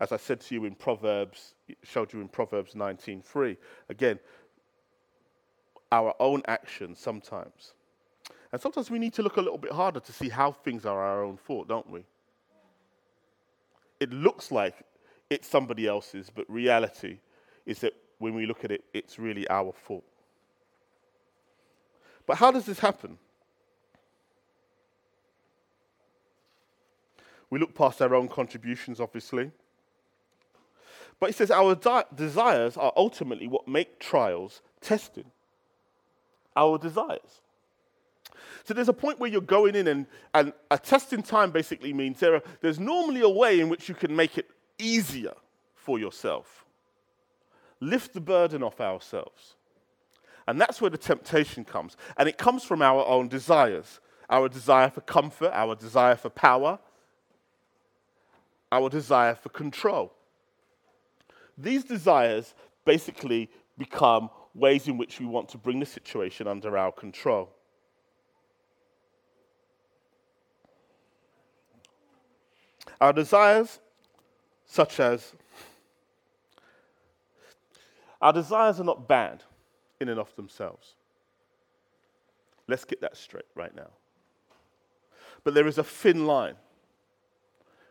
As 0.00 0.10
I 0.10 0.16
said 0.16 0.40
to 0.40 0.54
you 0.56 0.64
in 0.64 0.74
Proverbs, 0.74 1.54
showed 1.84 2.12
you 2.12 2.20
in 2.20 2.26
Proverbs 2.26 2.74
19:3, 2.74 3.56
again, 3.88 4.18
our 5.92 6.16
own 6.18 6.42
actions 6.48 6.98
sometimes. 6.98 7.74
And 8.50 8.60
sometimes 8.60 8.90
we 8.90 8.98
need 8.98 9.14
to 9.14 9.22
look 9.22 9.36
a 9.36 9.40
little 9.40 9.58
bit 9.58 9.70
harder 9.70 10.00
to 10.00 10.12
see 10.12 10.28
how 10.28 10.50
things 10.50 10.84
are 10.84 11.00
our 11.00 11.22
own 11.22 11.36
fault, 11.36 11.68
don't 11.68 11.88
we? 11.88 12.04
It 14.00 14.12
looks 14.12 14.50
like 14.50 14.74
it's 15.30 15.48
somebody 15.48 15.86
else's, 15.86 16.30
but 16.34 16.44
reality 16.48 17.18
is 17.66 17.80
that 17.80 17.94
when 18.18 18.34
we 18.34 18.46
look 18.46 18.64
at 18.64 18.70
it, 18.70 18.84
it's 18.92 19.18
really 19.18 19.48
our 19.48 19.72
fault. 19.72 20.04
But 22.26 22.36
how 22.38 22.50
does 22.50 22.66
this 22.66 22.78
happen? 22.78 23.18
We 27.50 27.58
look 27.58 27.74
past 27.74 28.00
our 28.02 28.14
own 28.14 28.28
contributions, 28.28 29.00
obviously. 29.00 29.50
But 31.20 31.30
he 31.30 31.32
says 31.32 31.50
our 31.50 31.74
di- 31.74 32.04
desires 32.14 32.76
are 32.76 32.92
ultimately 32.96 33.46
what 33.46 33.68
make 33.68 34.00
trials 34.00 34.60
testing. 34.80 35.30
Our 36.56 36.78
desires. 36.78 37.40
So 38.64 38.74
there's 38.74 38.88
a 38.88 38.94
point 38.94 39.20
where 39.20 39.30
you're 39.30 39.40
going 39.40 39.74
in, 39.74 39.86
and, 39.86 40.06
and 40.32 40.52
a 40.70 40.78
testing 40.78 41.22
time 41.22 41.50
basically 41.50 41.92
means 41.92 42.18
there 42.18 42.36
are, 42.36 42.42
there's 42.60 42.80
normally 42.80 43.20
a 43.20 43.28
way 43.28 43.60
in 43.60 43.68
which 43.68 43.88
you 43.88 43.94
can 43.94 44.16
make 44.16 44.38
it 44.38 44.50
easier 44.78 45.34
for 45.74 45.98
yourself. 45.98 46.64
Lift 47.80 48.14
the 48.14 48.20
burden 48.20 48.62
off 48.62 48.80
ourselves. 48.80 49.54
And 50.46 50.60
that's 50.60 50.80
where 50.80 50.90
the 50.90 50.98
temptation 50.98 51.64
comes. 51.64 51.96
And 52.16 52.28
it 52.28 52.38
comes 52.38 52.64
from 52.64 52.82
our 52.82 53.06
own 53.06 53.28
desires 53.28 54.00
our 54.28 54.48
desire 54.48 54.90
for 54.90 55.00
comfort, 55.02 55.50
our 55.52 55.74
desire 55.74 56.16
for 56.16 56.30
power, 56.30 56.78
our 58.72 58.88
desire 58.88 59.34
for 59.34 59.48
control. 59.50 60.12
These 61.56 61.84
desires 61.84 62.54
basically 62.84 63.50
become 63.78 64.30
ways 64.54 64.88
in 64.88 64.96
which 64.96 65.20
we 65.20 65.26
want 65.26 65.48
to 65.50 65.58
bring 65.58 65.80
the 65.80 65.86
situation 65.86 66.46
under 66.46 66.76
our 66.76 66.92
control. 66.92 67.50
Our 73.00 73.12
desires, 73.12 73.80
such 74.66 75.00
as 75.00 75.32
our 78.20 78.32
desires, 78.32 78.80
are 78.80 78.84
not 78.84 79.06
bad 79.06 79.42
in 80.00 80.08
and 80.08 80.18
of 80.18 80.34
themselves. 80.34 80.94
Let's 82.66 82.84
get 82.84 83.02
that 83.02 83.16
straight 83.16 83.44
right 83.54 83.74
now. 83.76 83.90
But 85.42 85.52
there 85.52 85.66
is 85.66 85.76
a 85.76 85.84
thin 85.84 86.26
line 86.26 86.54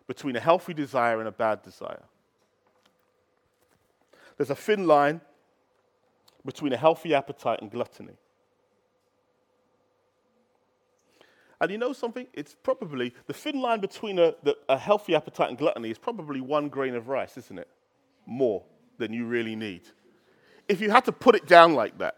between 0.07 0.35
a 0.35 0.39
healthy 0.39 0.73
desire 0.73 1.19
and 1.19 1.27
a 1.27 1.31
bad 1.31 1.61
desire. 1.61 2.03
There's 4.37 4.49
a 4.49 4.55
thin 4.55 4.87
line 4.87 5.21
between 6.43 6.73
a 6.73 6.77
healthy 6.77 7.13
appetite 7.13 7.61
and 7.61 7.69
gluttony. 7.69 8.17
And 11.63 11.71
you 11.71 11.77
know 11.77 11.93
something? 11.93 12.27
It's 12.33 12.57
probably 12.61 13.13
the 13.25 13.31
thin 13.31 13.61
line 13.61 13.79
between 13.79 14.19
a, 14.19 14.35
the, 14.43 14.57
a 14.67 14.77
healthy 14.77 15.15
appetite 15.15 15.47
and 15.47 15.57
gluttony 15.57 15.89
is 15.89 15.97
probably 15.97 16.41
one 16.41 16.67
grain 16.67 16.93
of 16.93 17.07
rice, 17.07 17.37
isn't 17.37 17.57
it? 17.57 17.69
More 18.25 18.65
than 18.97 19.13
you 19.13 19.25
really 19.25 19.55
need. 19.55 19.83
If 20.67 20.81
you 20.81 20.91
had 20.91 21.05
to 21.05 21.13
put 21.13 21.35
it 21.35 21.47
down 21.47 21.73
like 21.73 21.99
that, 21.99 22.17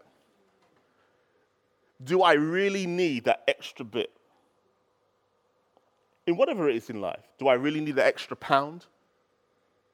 do 2.03 2.23
I 2.23 2.33
really 2.33 2.87
need 2.87 3.25
that 3.25 3.43
extra 3.47 3.85
bit? 3.85 4.11
In 6.25 6.37
whatever 6.37 6.67
it 6.67 6.75
is 6.75 6.89
in 6.89 6.99
life, 6.99 7.27
do 7.37 7.47
I 7.47 7.53
really 7.53 7.81
need 7.81 7.97
that 7.97 8.07
extra 8.07 8.35
pound? 8.35 8.87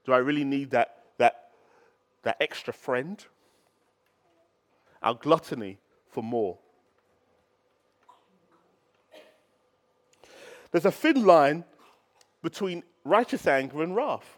Do 0.06 0.14
I 0.14 0.20
really 0.20 0.46
need 0.46 0.72
that, 0.72 1.00
that, 1.18 1.50
that 2.24 2.38
extra 2.40 2.72
friend? 2.72 3.22
Our 5.04 5.14
gluttony 5.14 5.78
for 6.08 6.24
more 6.24 6.58
There's 10.72 10.86
a 10.86 10.92
thin 10.92 11.26
line 11.26 11.66
between 12.42 12.84
righteous 13.04 13.46
anger 13.46 13.84
and 13.84 13.96
wrath. 13.96 14.38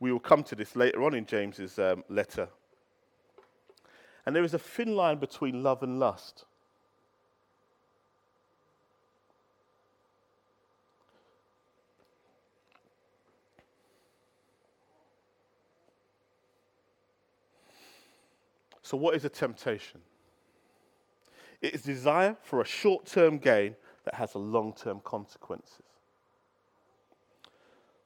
We 0.00 0.12
will 0.12 0.20
come 0.20 0.42
to 0.44 0.54
this 0.54 0.74
later 0.74 1.02
on 1.02 1.14
in 1.14 1.26
James's 1.26 1.78
um, 1.78 2.04
letter. 2.08 2.48
And 4.26 4.34
there 4.34 4.44
is 4.44 4.54
a 4.54 4.58
thin 4.58 4.96
line 4.96 5.18
between 5.18 5.62
love 5.62 5.82
and 5.82 5.98
lust. 5.98 6.44
So, 18.82 18.96
what 18.96 19.14
is 19.14 19.24
a 19.24 19.28
temptation? 19.28 20.00
It 21.62 21.74
is 21.74 21.82
desire 21.82 22.36
for 22.42 22.60
a 22.60 22.64
short 22.64 23.06
term 23.06 23.38
gain 23.38 23.76
that 24.04 24.14
has 24.14 24.34
long 24.34 24.72
term 24.72 25.00
consequences. 25.04 25.82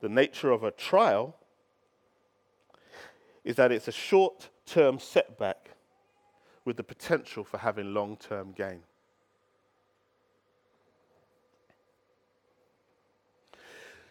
The 0.00 0.08
nature 0.08 0.50
of 0.50 0.64
a 0.64 0.70
trial 0.70 1.36
is 3.44 3.56
that 3.56 3.72
it's 3.72 3.88
a 3.88 3.92
short 3.92 4.48
term 4.66 4.98
setback 4.98 5.70
with 6.64 6.76
the 6.76 6.84
potential 6.84 7.44
for 7.44 7.58
having 7.58 7.94
long 7.94 8.16
term 8.16 8.52
gain. 8.52 8.80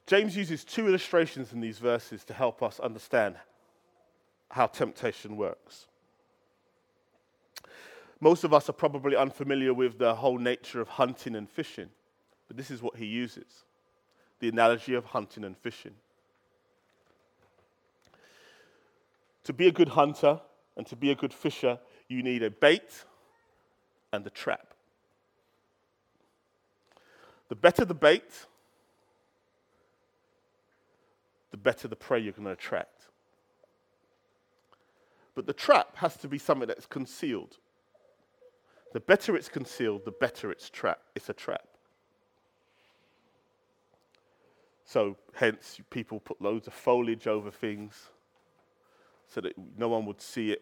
James 0.05 0.35
uses 0.35 0.63
two 0.63 0.87
illustrations 0.87 1.53
in 1.53 1.61
these 1.61 1.79
verses 1.79 2.23
to 2.25 2.33
help 2.33 2.61
us 2.61 2.79
understand 2.79 3.35
how 4.51 4.67
temptation 4.67 5.37
works. 5.37 5.87
Most 8.23 8.45
of 8.45 8.53
us 8.53 8.69
are 8.69 8.73
probably 8.73 9.17
unfamiliar 9.17 9.73
with 9.73 9.97
the 9.97 10.15
whole 10.15 10.37
nature 10.37 10.79
of 10.79 10.87
hunting 10.87 11.35
and 11.35 11.49
fishing, 11.49 11.89
but 12.47 12.55
this 12.55 12.71
is 12.71 12.81
what 12.81 12.95
he 12.95 13.05
uses 13.05 13.65
the 14.39 14.47
analogy 14.47 14.93
of 14.93 15.03
hunting 15.03 15.43
and 15.43 15.57
fishing. 15.57 15.93
To 19.43 19.51
be 19.51 19.67
a 19.67 19.73
good 19.73 19.89
hunter 19.89 20.39
and 20.77 20.87
to 20.87 20.95
be 20.95 21.11
a 21.11 21.15
good 21.15 21.33
fisher, 21.33 21.79
you 22.07 22.23
need 22.23 22.43
a 22.43 22.49
bait 22.49 23.03
and 24.13 24.25
a 24.25 24.29
trap. 24.29 24.73
The 27.49 27.55
better 27.55 27.83
the 27.83 27.93
bait, 27.93 28.45
the 31.51 31.57
better 31.57 31.89
the 31.89 31.97
prey 31.97 32.19
you're 32.19 32.31
going 32.31 32.45
to 32.45 32.51
attract. 32.51 33.07
But 35.35 35.45
the 35.45 35.53
trap 35.53 35.97
has 35.97 36.15
to 36.17 36.29
be 36.29 36.37
something 36.37 36.69
that's 36.69 36.85
concealed. 36.85 37.57
The 38.93 38.99
better 38.99 39.35
it's 39.35 39.49
concealed, 39.49 40.05
the 40.05 40.11
better 40.11 40.51
it's, 40.51 40.69
tra- 40.69 40.97
it's 41.15 41.27
a 41.27 41.33
trap. 41.33 41.67
So, 44.85 45.17
hence, 45.33 45.79
people 45.89 46.19
put 46.19 46.39
loads 46.41 46.67
of 46.67 46.73
foliage 46.73 47.25
over 47.25 47.49
things 47.49 48.11
so 49.27 49.41
that 49.41 49.53
no 49.77 49.89
one 49.89 50.05
would 50.05 50.21
see 50.21 50.51
it. 50.51 50.61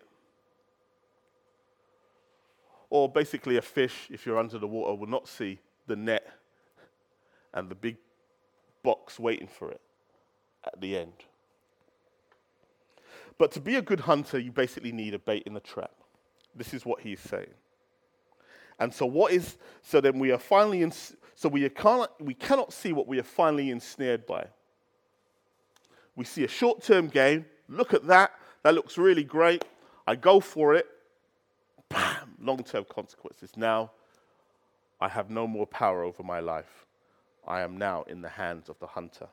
Or 2.90 3.12
basically, 3.12 3.58
a 3.58 3.62
fish, 3.62 4.08
if 4.10 4.26
you're 4.26 4.40
under 4.40 4.58
the 4.58 4.68
water, 4.68 4.96
will 4.96 5.08
not 5.08 5.28
see 5.28 5.60
the 5.88 5.98
net 5.98 6.26
and 7.54 7.68
the 7.68 7.76
big 7.76 7.98
box 8.84 9.20
waiting 9.20 9.48
for 9.48 9.72
it 9.72 9.82
at 10.66 10.80
the 10.80 10.98
end. 10.98 11.26
But 13.38 13.52
to 13.54 13.60
be 13.60 13.76
a 13.76 13.82
good 13.82 14.02
hunter, 14.02 14.40
you 14.40 14.52
basically 14.52 14.94
need 14.94 15.14
a 15.14 15.20
bait 15.20 15.44
in 15.46 15.54
the 15.54 15.60
trap. 15.60 15.92
This 16.56 16.74
is 16.74 16.86
what 16.86 17.02
he's 17.02 17.20
saying. 17.20 17.54
And 18.82 18.92
so, 18.92 19.06
what 19.06 19.32
is, 19.32 19.58
so 19.84 20.02
then 20.02 20.18
we 20.18 20.32
are 20.32 20.40
finally, 20.40 20.82
in, 20.82 20.92
so 20.92 21.48
we, 21.48 21.70
can't, 21.70 22.10
we 22.20 22.34
cannot 22.34 22.74
see 22.74 22.94
what 22.94 23.08
we 23.08 23.20
are 23.20 23.24
finally 23.24 23.70
ensnared 23.70 24.26
by. 24.26 24.48
We 26.16 26.26
see 26.26 26.44
a 26.44 26.48
short 26.48 26.82
term 26.82 27.08
gain. 27.08 27.46
Look 27.70 27.94
at 27.94 28.08
that. 28.08 28.32
That 28.64 28.74
looks 28.74 28.98
really 28.98 29.24
great. 29.24 29.64
I 30.08 30.16
go 30.16 30.40
for 30.40 30.74
it. 30.74 30.88
Bam! 31.90 32.36
Long 32.42 32.64
term 32.64 32.86
consequences. 32.90 33.52
Now, 33.56 33.92
I 35.00 35.08
have 35.08 35.30
no 35.30 35.46
more 35.46 35.68
power 35.68 36.04
over 36.04 36.24
my 36.24 36.40
life. 36.40 36.88
I 37.48 37.62
am 37.62 37.78
now 37.78 38.02
in 38.08 38.24
the 38.24 38.30
hands 38.30 38.68
of 38.68 38.80
the 38.80 38.88
hunter. 38.88 39.28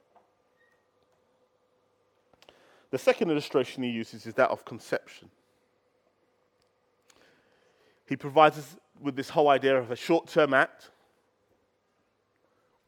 The 2.90 2.98
second 2.98 3.30
illustration 3.30 3.82
he 3.82 3.88
uses 3.88 4.26
is 4.26 4.34
that 4.34 4.50
of 4.50 4.66
conception. 4.66 5.30
He 8.08 8.16
provides 8.16 8.76
with 9.00 9.16
this 9.16 9.28
whole 9.28 9.48
idea 9.48 9.78
of 9.78 9.90
a 9.90 9.96
short 9.96 10.28
term 10.28 10.54
act. 10.54 10.90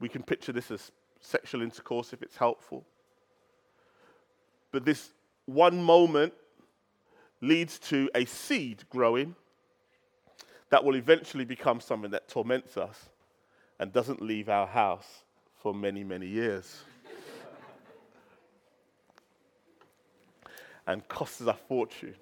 We 0.01 0.09
can 0.09 0.23
picture 0.23 0.53
this 0.53 0.71
as 0.71 0.91
sexual 1.21 1.63
intercourse 1.63 2.13
if 2.13 2.23
it's 2.23 2.37
helpful. 2.37 2.85
But 4.73 4.85
this 4.85 5.11
one 5.47 5.83
moment 5.83 6.33
leads 7.41 7.79
to 7.79 8.11
a 8.15 8.25
seed 8.25 8.85
growing 8.91 9.35
that 10.71 10.85
will 10.85 10.97
eventually 10.97 11.45
become 11.45 11.81
something 11.81 12.11
that 12.13 12.29
torments 12.29 12.77
us 12.77 13.09
and 13.79 13.93
doesn't 13.93 14.23
leave 14.23 14.49
our 14.49 14.67
house 14.67 15.25
for 15.57 15.75
many, 15.75 16.05
many 16.05 16.27
years. 16.27 16.83
and 20.87 21.07
costs 21.09 21.41
us 21.41 21.49
a 21.49 21.55
fortune. 21.55 22.15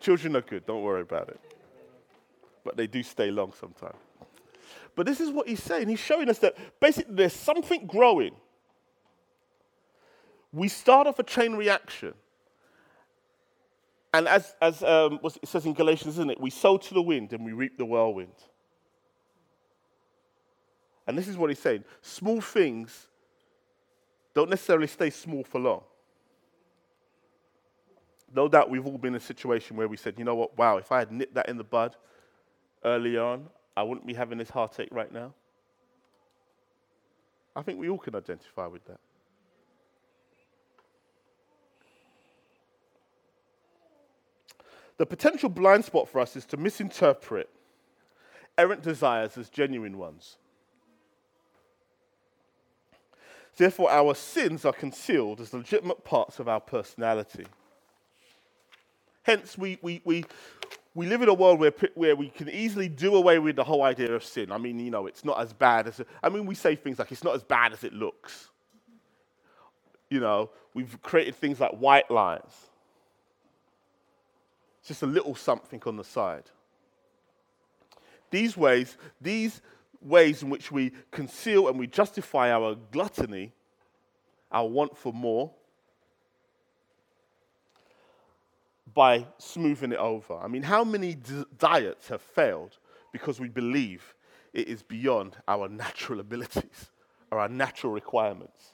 Children 0.00 0.36
are 0.36 0.40
good, 0.40 0.66
don't 0.66 0.82
worry 0.82 1.02
about 1.02 1.28
it. 1.28 1.40
But 2.64 2.76
they 2.76 2.86
do 2.86 3.02
stay 3.02 3.30
long 3.30 3.52
sometimes. 3.52 3.96
But 4.96 5.06
this 5.06 5.20
is 5.20 5.30
what 5.30 5.48
he's 5.48 5.62
saying. 5.62 5.88
He's 5.88 6.00
showing 6.00 6.28
us 6.28 6.38
that 6.38 6.56
basically 6.80 7.14
there's 7.14 7.32
something 7.32 7.86
growing. 7.86 8.34
We 10.52 10.68
start 10.68 11.06
off 11.06 11.18
a 11.18 11.22
chain 11.22 11.54
reaction. 11.54 12.14
And 14.12 14.26
as, 14.26 14.54
as 14.60 14.82
um, 14.82 15.20
it 15.22 15.48
says 15.48 15.64
in 15.64 15.74
Galatians, 15.74 16.14
isn't 16.14 16.30
it? 16.30 16.40
We 16.40 16.50
sow 16.50 16.76
to 16.76 16.94
the 16.94 17.02
wind 17.02 17.32
and 17.32 17.44
we 17.44 17.52
reap 17.52 17.78
the 17.78 17.84
whirlwind. 17.84 18.34
And 21.06 21.16
this 21.16 21.28
is 21.28 21.36
what 21.36 21.50
he's 21.50 21.58
saying 21.58 21.84
small 22.02 22.40
things 22.40 23.06
don't 24.34 24.50
necessarily 24.50 24.86
stay 24.86 25.10
small 25.10 25.44
for 25.44 25.60
long. 25.60 25.82
No 28.34 28.48
doubt 28.48 28.70
we've 28.70 28.86
all 28.86 28.98
been 28.98 29.14
in 29.14 29.20
a 29.20 29.20
situation 29.20 29.76
where 29.76 29.88
we 29.88 29.96
said, 29.96 30.14
you 30.18 30.24
know 30.24 30.36
what, 30.36 30.56
wow, 30.56 30.76
if 30.76 30.92
I 30.92 31.00
had 31.00 31.10
nipped 31.10 31.34
that 31.34 31.48
in 31.48 31.56
the 31.56 31.64
bud 31.64 31.96
early 32.84 33.18
on, 33.18 33.48
I 33.76 33.82
wouldn't 33.82 34.06
be 34.06 34.14
having 34.14 34.38
this 34.38 34.50
heartache 34.50 34.88
right 34.92 35.12
now. 35.12 35.34
I 37.56 37.62
think 37.62 37.78
we 37.78 37.88
all 37.88 37.98
can 37.98 38.14
identify 38.14 38.66
with 38.66 38.84
that. 38.86 39.00
The 44.98 45.06
potential 45.06 45.48
blind 45.48 45.84
spot 45.84 46.08
for 46.08 46.20
us 46.20 46.36
is 46.36 46.44
to 46.46 46.56
misinterpret 46.56 47.48
errant 48.58 48.82
desires 48.82 49.38
as 49.38 49.48
genuine 49.48 49.96
ones. 49.96 50.36
Therefore, 53.56 53.90
our 53.90 54.14
sins 54.14 54.64
are 54.64 54.72
concealed 54.72 55.40
as 55.40 55.54
legitimate 55.54 56.04
parts 56.04 56.38
of 56.38 56.48
our 56.48 56.60
personality. 56.60 57.46
Hence, 59.22 59.56
we, 59.58 59.78
we, 59.82 60.00
we, 60.04 60.24
we 60.94 61.06
live 61.06 61.22
in 61.22 61.28
a 61.28 61.34
world 61.34 61.60
where, 61.60 61.72
where 61.94 62.16
we 62.16 62.30
can 62.30 62.48
easily 62.48 62.88
do 62.88 63.14
away 63.14 63.38
with 63.38 63.56
the 63.56 63.64
whole 63.64 63.82
idea 63.82 64.12
of 64.12 64.24
sin. 64.24 64.50
I 64.50 64.58
mean, 64.58 64.80
you 64.80 64.90
know, 64.90 65.06
it's 65.06 65.24
not 65.24 65.40
as 65.40 65.52
bad 65.52 65.86
as, 65.86 66.00
I 66.22 66.28
mean, 66.28 66.46
we 66.46 66.54
say 66.54 66.74
things 66.74 66.98
like 66.98 67.12
it's 67.12 67.24
not 67.24 67.34
as 67.34 67.42
bad 67.42 67.72
as 67.72 67.84
it 67.84 67.92
looks. 67.92 68.48
You 70.08 70.20
know, 70.20 70.50
we've 70.74 71.00
created 71.02 71.36
things 71.36 71.60
like 71.60 71.72
white 71.72 72.10
lines. 72.10 72.52
It's 74.80 74.88
just 74.88 75.02
a 75.02 75.06
little 75.06 75.34
something 75.34 75.82
on 75.86 75.96
the 75.96 76.04
side. 76.04 76.44
These 78.30 78.56
ways, 78.56 78.96
these 79.20 79.60
ways 80.00 80.42
in 80.42 80.50
which 80.50 80.72
we 80.72 80.92
conceal 81.10 81.68
and 81.68 81.78
we 81.78 81.86
justify 81.86 82.50
our 82.50 82.74
gluttony, 82.90 83.52
our 84.50 84.66
want 84.66 84.96
for 84.96 85.12
more, 85.12 85.52
by 88.94 89.26
smoothing 89.38 89.92
it 89.92 89.98
over. 89.98 90.34
I 90.34 90.48
mean, 90.48 90.62
how 90.62 90.84
many 90.84 91.14
d- 91.14 91.44
diets 91.58 92.08
have 92.08 92.22
failed 92.22 92.78
because 93.12 93.40
we 93.40 93.48
believe 93.48 94.14
it 94.52 94.68
is 94.68 94.82
beyond 94.82 95.36
our 95.46 95.68
natural 95.68 96.20
abilities 96.20 96.90
or 97.30 97.38
our 97.38 97.48
natural 97.48 97.92
requirements? 97.92 98.72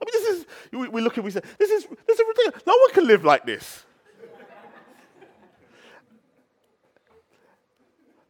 I 0.00 0.04
mean, 0.04 0.22
this 0.22 0.36
is, 0.36 0.46
we, 0.72 0.88
we 0.88 1.00
look 1.00 1.16
and 1.16 1.24
we 1.24 1.30
say, 1.30 1.42
this 1.58 1.70
is, 1.70 1.86
this 2.06 2.18
is 2.18 2.26
ridiculous. 2.26 2.66
No 2.66 2.76
one 2.76 2.90
can 2.92 3.06
live 3.06 3.24
like 3.24 3.46
this. 3.46 3.84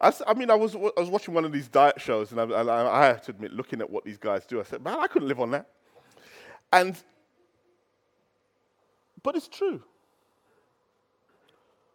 I, 0.03 0.13
I 0.27 0.35
mean, 0.35 0.51
I 0.51 0.55
was, 0.55 0.75
I 0.75 1.01
was 1.01 1.09
watching 1.09 1.33
one 1.33 1.45
of 1.45 1.53
these 1.53 1.69
diet 1.69 2.01
shows, 2.01 2.33
and 2.33 2.41
I, 2.41 2.45
and 2.61 2.69
I 2.69 3.07
have 3.07 3.23
to 3.23 3.31
admit, 3.31 3.53
looking 3.53 3.81
at 3.81 3.89
what 3.89 4.05
these 4.05 4.19
guys 4.19 4.45
do, 4.45 4.59
I 4.59 4.65
said, 4.65 4.83
man, 4.83 4.99
I 4.99 5.07
couldn't 5.07 5.29
live 5.29 5.41
on 5.41 5.53
that. 5.53 5.69
And, 6.73 6.97
but 9.23 9.37
it's 9.37 9.47
true. 9.47 9.83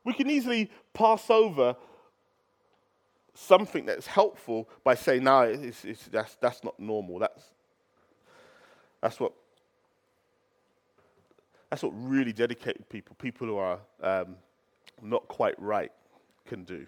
We 0.07 0.13
can 0.13 0.29
easily 0.29 0.71
pass 0.93 1.29
over 1.29 1.75
something 3.33 3.85
that's 3.85 4.07
helpful 4.07 4.69
by 4.81 4.95
saying, 4.95 5.25
no, 5.25 5.41
it's, 5.41 5.83
it's, 5.83 6.05
that's, 6.07 6.35
that's 6.35 6.63
not 6.63 6.79
normal. 6.79 7.19
That's, 7.19 7.43
that's, 9.01 9.19
what, 9.19 9.33
that's 11.69 11.83
what 11.83 11.91
really 11.93 12.31
dedicated 12.31 12.87
people, 12.87 13.17
people 13.19 13.47
who 13.47 13.57
are 13.57 13.79
um, 14.01 14.37
not 15.01 15.27
quite 15.27 15.61
right, 15.61 15.91
can 16.45 16.63
do. 16.63 16.87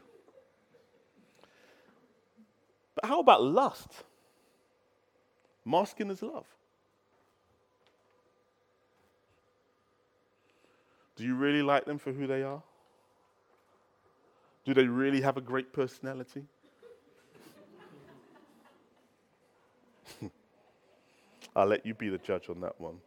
But 2.96 3.06
how 3.06 3.20
about 3.20 3.44
lust? 3.44 4.06
Masking 5.66 6.10
as 6.10 6.22
love. 6.22 6.48
Do 11.18 11.26
you 11.26 11.36
really 11.36 11.62
like 11.62 11.84
them 11.84 11.98
for 11.98 12.14
who 12.14 12.26
they 12.26 12.44
are? 12.44 12.64
Do 14.70 14.76
they 14.76 14.86
really 14.86 15.22
have 15.22 15.36
a 15.36 15.42
great 15.42 15.74
personality? 15.74 16.44
I'll 21.56 21.66
let 21.66 21.88
you 21.88 21.96
be 21.96 22.10
the 22.10 22.20
judge 22.20 22.50
on 22.50 22.62
that 22.62 22.80
one. 22.80 22.98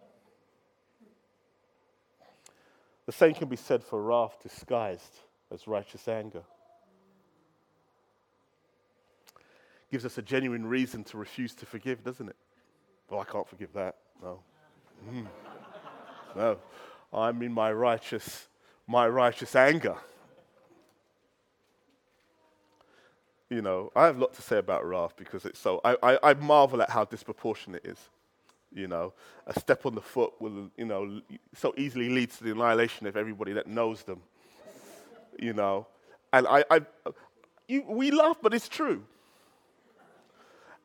The 3.06 3.12
same 3.12 3.34
can 3.34 3.46
be 3.46 3.54
said 3.54 3.84
for 3.84 4.02
wrath 4.02 4.42
disguised 4.42 5.20
as 5.52 5.68
righteous 5.68 6.08
anger. 6.08 6.42
gives 9.88 10.04
us 10.04 10.18
a 10.18 10.22
genuine 10.22 10.66
reason 10.66 11.04
to 11.04 11.16
refuse 11.16 11.54
to 11.54 11.64
forgive, 11.64 12.02
doesn't 12.02 12.28
it? 12.28 12.36
Well, 13.08 13.20
I 13.20 13.24
can't 13.24 13.46
forgive 13.46 13.72
that. 13.74 13.98
No. 14.20 14.40
Mm. 15.08 15.28
No. 16.34 16.58
I'm 17.12 17.40
in 17.40 17.52
my 17.52 17.72
righteous, 17.72 18.48
my 18.88 19.06
righteous 19.06 19.54
anger. 19.54 19.94
You 23.53 23.62
know, 23.62 23.92
I 23.94 24.07
have 24.07 24.16
a 24.16 24.20
lot 24.20 24.32
to 24.34 24.42
say 24.42 24.57
about 24.57 24.86
wrath 24.86 25.14
because 25.16 25.44
it's 25.44 25.59
so, 25.59 25.80
I, 25.84 25.96
I, 26.03 26.30
I 26.30 26.34
marvel 26.34 26.80
at 26.80 26.90
how 26.90 27.05
disproportionate 27.05 27.84
it 27.84 27.90
is. 27.90 27.98
You 28.74 28.88
know, 28.88 29.12
a 29.46 29.59
step 29.61 29.84
on 29.84 29.94
the 29.94 30.00
foot 30.00 30.32
will, 30.40 30.70
you 30.78 30.86
know, 30.86 31.20
so 31.55 31.74
easily 31.76 32.09
leads 32.09 32.38
to 32.38 32.44
the 32.44 32.53
annihilation 32.53 33.07
of 33.07 33.16
everybody 33.16 33.53
that 33.53 33.66
knows 33.66 34.05
them. 34.05 34.22
You 35.38 35.53
know, 35.53 35.86
and 36.32 36.46
I, 36.46 36.64
I 36.70 36.80
you, 37.68 37.84
we 37.86 38.11
laugh, 38.11 38.38
but 38.40 38.55
it's 38.55 38.68
true 38.68 39.05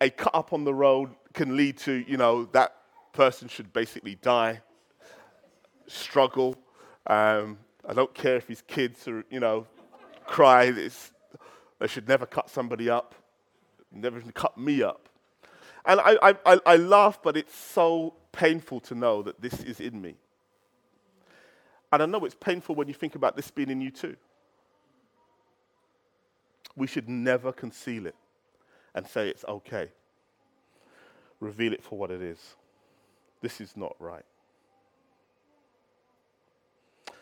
a 0.02 0.10
cut 0.10 0.36
up 0.36 0.54
on 0.54 0.64
the 0.64 0.74
road 0.74 1.10
can 1.34 1.56
lead 1.56 1.78
to, 1.78 2.04
you 2.08 2.18
know, 2.18 2.46
that 2.46 2.76
person 3.14 3.48
should 3.48 3.74
basically 3.74 4.16
die, 4.16 4.62
struggle. 5.88 6.56
Um, 7.08 7.58
I 7.88 7.94
don't 7.94 8.14
care 8.14 8.36
if 8.36 8.48
his 8.48 8.62
kids 8.62 9.08
are, 9.08 9.24
you 9.30 9.40
know, 9.40 9.66
cry. 10.26 10.66
It's, 10.66 11.12
They 11.80 11.88
should 11.88 12.08
never 12.08 12.26
cut 12.26 12.50
somebody 12.50 12.90
up, 12.90 13.16
never 13.92 14.18
even 14.18 14.32
cut 14.32 14.58
me 14.58 14.82
up. 14.82 15.10
And 15.86 16.02
I, 16.02 16.36
I, 16.46 16.60
I 16.66 16.76
laugh, 16.76 17.20
but 17.24 17.38
it's 17.38 17.56
so 17.56 18.16
painful 18.32 18.82
to 18.82 18.96
know 18.96 19.22
that 19.22 19.42
this 19.42 19.64
is 19.64 19.80
in 19.80 20.02
me. 20.02 20.16
And 21.92 22.04
I 22.04 22.06
know 22.06 22.26
it's 22.26 22.36
painful 22.36 22.76
when 22.76 22.88
you 22.88 22.94
think 22.94 23.16
about 23.16 23.36
this 23.36 23.50
being 23.50 23.70
in 23.70 23.80
you 23.80 23.92
too. 23.92 24.18
We 26.76 26.88
should 26.88 27.08
never 27.08 27.54
conceal 27.54 28.06
it 28.06 28.16
and 28.94 29.08
say 29.08 29.30
it's 29.30 29.46
okay. 29.46 29.90
Reveal 31.40 31.74
it 31.74 31.84
for 31.84 31.98
what 31.98 32.12
it 32.12 32.22
is. 32.22 32.56
This 33.42 33.62
is 33.62 33.78
not 33.78 33.96
right. 34.00 34.26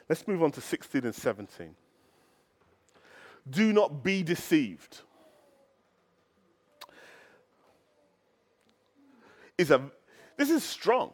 Let's 0.09 0.27
move 0.27 0.41
on 0.41 0.51
to 0.51 0.61
16 0.61 1.03
and 1.03 1.13
17. 1.13 1.75
Do 3.49 3.71
not 3.73 4.03
be 4.03 4.23
deceived. 4.23 5.01
Is 9.57 9.71
a, 9.71 9.81
this 10.37 10.49
is 10.49 10.63
strong. 10.63 11.13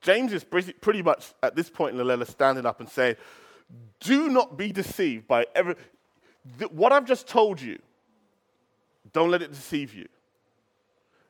James 0.00 0.32
is 0.32 0.44
pretty 0.44 1.02
much 1.02 1.34
at 1.42 1.54
this 1.54 1.68
point 1.68 1.92
in 1.92 1.98
the 1.98 2.04
letter 2.04 2.24
standing 2.24 2.64
up 2.64 2.80
and 2.80 2.88
saying, 2.88 3.16
Do 4.00 4.30
not 4.30 4.56
be 4.56 4.72
deceived 4.72 5.28
by 5.28 5.46
every. 5.54 5.74
What 6.70 6.92
I've 6.92 7.04
just 7.04 7.28
told 7.28 7.60
you, 7.60 7.78
don't 9.12 9.30
let 9.30 9.42
it 9.42 9.52
deceive 9.52 9.92
you. 9.94 10.08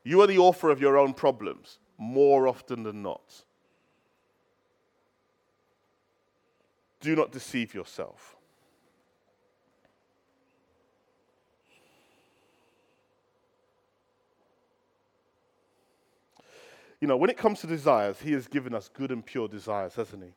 You 0.04 0.20
are 0.20 0.26
the 0.26 0.38
author 0.38 0.70
of 0.70 0.80
your 0.80 0.96
own 0.96 1.14
problems 1.14 1.78
more 1.98 2.46
often 2.46 2.84
than 2.84 3.02
not. 3.02 3.44
Do 7.00 7.16
not 7.16 7.32
deceive 7.32 7.74
yourself. 7.74 8.36
You 17.00 17.08
know, 17.08 17.16
when 17.16 17.30
it 17.30 17.38
comes 17.38 17.60
to 17.60 17.66
desires, 17.66 18.20
He 18.20 18.32
has 18.32 18.46
given 18.46 18.74
us 18.74 18.90
good 18.92 19.10
and 19.10 19.24
pure 19.24 19.48
desires, 19.48 19.94
hasn't 19.94 20.22
He? 20.22 20.30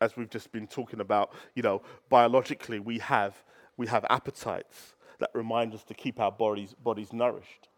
As 0.00 0.16
we've 0.16 0.30
just 0.30 0.50
been 0.50 0.66
talking 0.66 1.00
about, 1.00 1.32
you 1.54 1.62
know, 1.62 1.82
biologically, 2.08 2.78
we 2.78 2.98
have, 2.98 3.36
we 3.76 3.86
have 3.86 4.04
appetites 4.08 4.94
that 5.18 5.30
remind 5.34 5.74
us 5.74 5.84
to 5.84 5.94
keep 5.94 6.18
our 6.20 6.32
bodies, 6.32 6.74
bodies 6.82 7.12
nourished. 7.12 7.68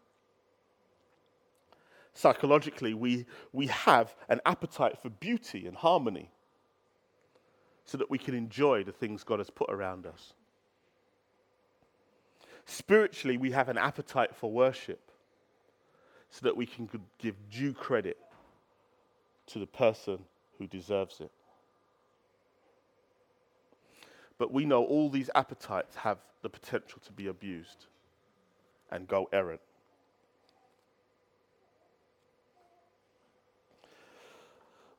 Psychologically, 2.13 2.93
we, 2.93 3.25
we 3.53 3.67
have 3.67 4.15
an 4.29 4.41
appetite 4.45 4.97
for 4.97 5.09
beauty 5.09 5.67
and 5.67 5.77
harmony 5.77 6.31
so 7.85 7.97
that 7.97 8.09
we 8.09 8.17
can 8.17 8.33
enjoy 8.33 8.83
the 8.83 8.91
things 8.91 9.23
God 9.23 9.39
has 9.39 9.49
put 9.49 9.69
around 9.69 10.07
us. 10.07 10.33
Spiritually, 12.65 13.37
we 13.37 13.51
have 13.51 13.69
an 13.69 13.77
appetite 13.77 14.35
for 14.35 14.51
worship 14.51 15.06
so 16.29 16.45
that 16.45 16.55
we 16.55 16.65
can 16.65 16.89
give 17.19 17.35
due 17.49 17.73
credit 17.73 18.17
to 19.47 19.59
the 19.59 19.67
person 19.67 20.19
who 20.57 20.67
deserves 20.67 21.21
it. 21.21 21.31
But 24.37 24.53
we 24.53 24.65
know 24.65 24.83
all 24.83 25.09
these 25.09 25.29
appetites 25.35 25.95
have 25.95 26.19
the 26.41 26.49
potential 26.49 27.01
to 27.05 27.11
be 27.11 27.27
abused 27.27 27.87
and 28.91 29.07
go 29.07 29.27
errant. 29.33 29.61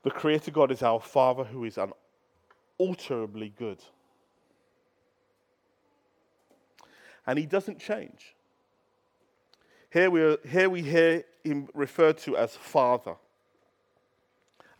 The 0.03 0.11
Creator 0.11 0.51
God 0.51 0.71
is 0.71 0.81
our 0.81 0.99
Father 0.99 1.43
who 1.43 1.65
is 1.65 1.77
unalterably 2.79 3.53
good. 3.57 3.79
And 7.27 7.37
He 7.37 7.45
doesn't 7.45 7.79
change. 7.79 8.35
Here 9.91 10.09
we, 10.09 10.37
here 10.47 10.69
we 10.69 10.81
hear 10.81 11.23
Him 11.43 11.69
referred 11.73 12.17
to 12.19 12.37
as 12.37 12.55
Father 12.55 13.15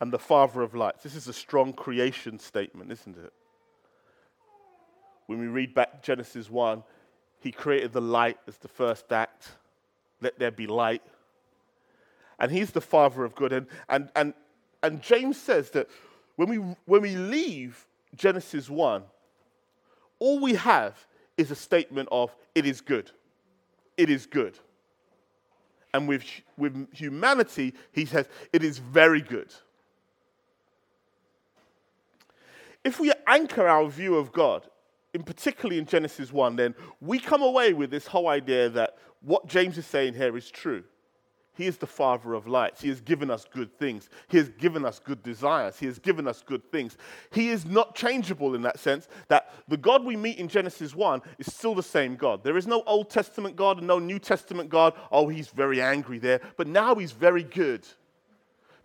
and 0.00 0.12
the 0.12 0.18
Father 0.18 0.62
of 0.62 0.74
lights. 0.74 1.02
This 1.02 1.14
is 1.14 1.28
a 1.28 1.32
strong 1.32 1.72
creation 1.72 2.38
statement, 2.38 2.90
isn't 2.92 3.18
it? 3.18 3.32
When 5.26 5.38
we 5.38 5.46
read 5.46 5.74
back 5.74 6.02
Genesis 6.02 6.50
1, 6.50 6.82
He 7.40 7.52
created 7.52 7.92
the 7.92 8.00
light 8.00 8.38
as 8.46 8.56
the 8.58 8.68
first 8.68 9.12
act. 9.12 9.52
Let 10.20 10.38
there 10.38 10.50
be 10.50 10.66
light. 10.66 11.02
And 12.38 12.50
He's 12.50 12.70
the 12.70 12.80
Father 12.80 13.24
of 13.24 13.34
good. 13.34 13.52
And, 13.52 13.66
and, 13.88 14.10
and 14.14 14.34
and 14.82 15.02
James 15.02 15.36
says 15.36 15.70
that 15.70 15.88
when 16.36 16.48
we, 16.48 16.56
when 16.86 17.02
we 17.02 17.16
leave 17.16 17.86
Genesis 18.16 18.70
1, 18.70 19.02
all 20.18 20.40
we 20.40 20.54
have 20.54 21.06
is 21.36 21.50
a 21.50 21.54
statement 21.54 22.08
of, 22.10 22.34
it 22.54 22.66
is 22.66 22.80
good. 22.80 23.10
It 23.96 24.10
is 24.10 24.26
good. 24.26 24.58
And 25.92 26.08
with, 26.08 26.24
with 26.56 26.92
humanity, 26.92 27.74
he 27.92 28.04
says, 28.04 28.28
it 28.52 28.62
is 28.62 28.78
very 28.78 29.20
good. 29.20 29.52
If 32.84 33.00
we 33.00 33.12
anchor 33.26 33.66
our 33.66 33.88
view 33.88 34.16
of 34.16 34.32
God, 34.32 34.68
in 35.12 35.22
particularly 35.22 35.78
in 35.78 35.86
Genesis 35.86 36.32
1, 36.32 36.56
then 36.56 36.74
we 37.00 37.18
come 37.18 37.42
away 37.42 37.72
with 37.72 37.90
this 37.90 38.06
whole 38.06 38.28
idea 38.28 38.68
that 38.70 38.96
what 39.20 39.46
James 39.46 39.76
is 39.76 39.86
saying 39.86 40.14
here 40.14 40.36
is 40.36 40.50
true. 40.50 40.84
He 41.54 41.66
is 41.66 41.76
the 41.76 41.86
Father 41.86 42.34
of 42.34 42.46
lights. 42.46 42.80
He 42.80 42.88
has 42.88 43.00
given 43.00 43.30
us 43.30 43.44
good 43.52 43.76
things. 43.78 44.08
He 44.28 44.36
has 44.38 44.48
given 44.48 44.84
us 44.84 44.98
good 44.98 45.22
desires. 45.22 45.78
He 45.78 45.86
has 45.86 45.98
given 45.98 46.26
us 46.28 46.42
good 46.46 46.70
things. 46.70 46.96
He 47.32 47.50
is 47.50 47.66
not 47.66 47.94
changeable 47.94 48.54
in 48.54 48.62
that 48.62 48.78
sense, 48.78 49.08
that 49.28 49.52
the 49.68 49.76
God 49.76 50.04
we 50.04 50.16
meet 50.16 50.38
in 50.38 50.48
Genesis 50.48 50.94
1 50.94 51.20
is 51.38 51.52
still 51.52 51.74
the 51.74 51.82
same 51.82 52.16
God. 52.16 52.44
There 52.44 52.56
is 52.56 52.66
no 52.66 52.82
Old 52.86 53.10
Testament 53.10 53.56
God 53.56 53.78
and 53.78 53.86
no 53.86 53.98
New 53.98 54.18
Testament 54.18 54.70
God. 54.70 54.94
Oh, 55.10 55.28
he's 55.28 55.48
very 55.48 55.82
angry 55.82 56.18
there. 56.18 56.40
But 56.56 56.66
now 56.66 56.94
he's 56.94 57.12
very 57.12 57.42
good 57.42 57.86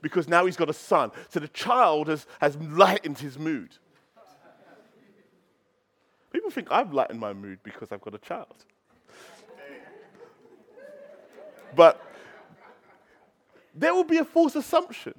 because 0.02 0.28
now 0.28 0.46
he's 0.46 0.58
got 0.58 0.70
a 0.70 0.74
son. 0.74 1.12
So 1.30 1.40
the 1.40 1.48
child 1.48 2.08
has, 2.10 2.28
has 2.42 2.58
lightened 2.58 3.20
his 3.20 3.40
mood. 3.40 3.70
People 6.32 6.52
think 6.52 6.68
I've 6.72 6.94
lightened 6.94 7.20
my 7.20 7.32
mood 7.32 7.60
because 7.64 7.92
I've 7.92 8.02
got 8.02 8.14
a 8.14 8.20
child. 8.20 8.66
But 11.76 12.02
there 13.76 13.94
will 13.94 14.04
be 14.04 14.18
a 14.18 14.26
false 14.26 14.56
assumption. 14.56 15.14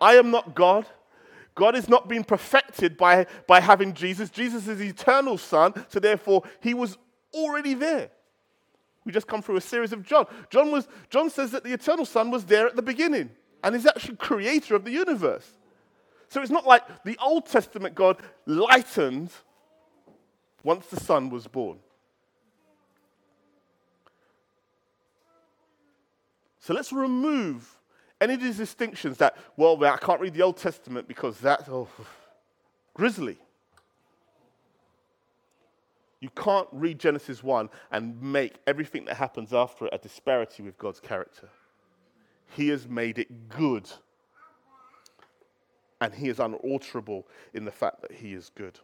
I 0.00 0.14
am 0.14 0.30
not 0.30 0.54
God. 0.54 0.86
God 1.54 1.74
is 1.74 1.88
not 1.88 2.08
being 2.08 2.22
perfected 2.22 2.96
by, 2.96 3.26
by 3.46 3.60
having 3.60 3.92
Jesus. 3.92 4.30
Jesus 4.30 4.68
is 4.68 4.78
the 4.78 4.88
eternal 4.88 5.38
Son, 5.38 5.74
so 5.88 5.98
therefore 5.98 6.44
he 6.60 6.72
was 6.72 6.96
already 7.34 7.74
there. 7.74 8.10
We 9.04 9.12
just 9.12 9.26
come 9.26 9.42
through 9.42 9.56
a 9.56 9.60
series 9.60 9.92
of 9.92 10.04
John. 10.04 10.26
John, 10.50 10.70
was, 10.70 10.86
John 11.10 11.30
says 11.30 11.50
that 11.52 11.64
the 11.64 11.72
eternal 11.72 12.04
Son 12.04 12.30
was 12.30 12.44
there 12.44 12.66
at 12.66 12.76
the 12.76 12.82
beginning 12.82 13.30
and 13.64 13.74
is 13.74 13.86
actually 13.86 14.16
creator 14.16 14.76
of 14.76 14.84
the 14.84 14.90
universe. 14.90 15.50
So 16.28 16.42
it's 16.42 16.50
not 16.50 16.66
like 16.66 16.82
the 17.04 17.16
Old 17.20 17.46
Testament 17.46 17.94
God 17.94 18.18
lightened 18.46 19.30
once 20.62 20.86
the 20.88 21.00
Son 21.00 21.30
was 21.30 21.46
born. 21.46 21.78
So 26.68 26.74
let's 26.74 26.92
remove 26.92 27.78
any 28.20 28.34
of 28.34 28.42
these 28.42 28.58
distinctions 28.58 29.16
that, 29.16 29.38
well, 29.56 29.82
I 29.82 29.96
can't 29.96 30.20
read 30.20 30.34
the 30.34 30.42
Old 30.42 30.58
Testament 30.58 31.08
because 31.08 31.40
that's 31.40 31.66
oh, 31.66 31.88
grisly. 32.92 33.38
You 36.20 36.28
can't 36.36 36.68
read 36.70 36.98
Genesis 36.98 37.42
1 37.42 37.70
and 37.90 38.20
make 38.20 38.56
everything 38.66 39.06
that 39.06 39.16
happens 39.16 39.54
after 39.54 39.86
it 39.86 39.94
a 39.94 39.96
disparity 39.96 40.62
with 40.62 40.76
God's 40.76 41.00
character. 41.00 41.48
He 42.54 42.68
has 42.68 42.86
made 42.86 43.18
it 43.18 43.48
good. 43.48 43.88
And 46.02 46.12
he 46.12 46.28
is 46.28 46.38
unalterable 46.38 47.26
in 47.54 47.64
the 47.64 47.72
fact 47.72 48.02
that 48.02 48.12
he 48.12 48.34
is 48.34 48.50
good. 48.54 48.78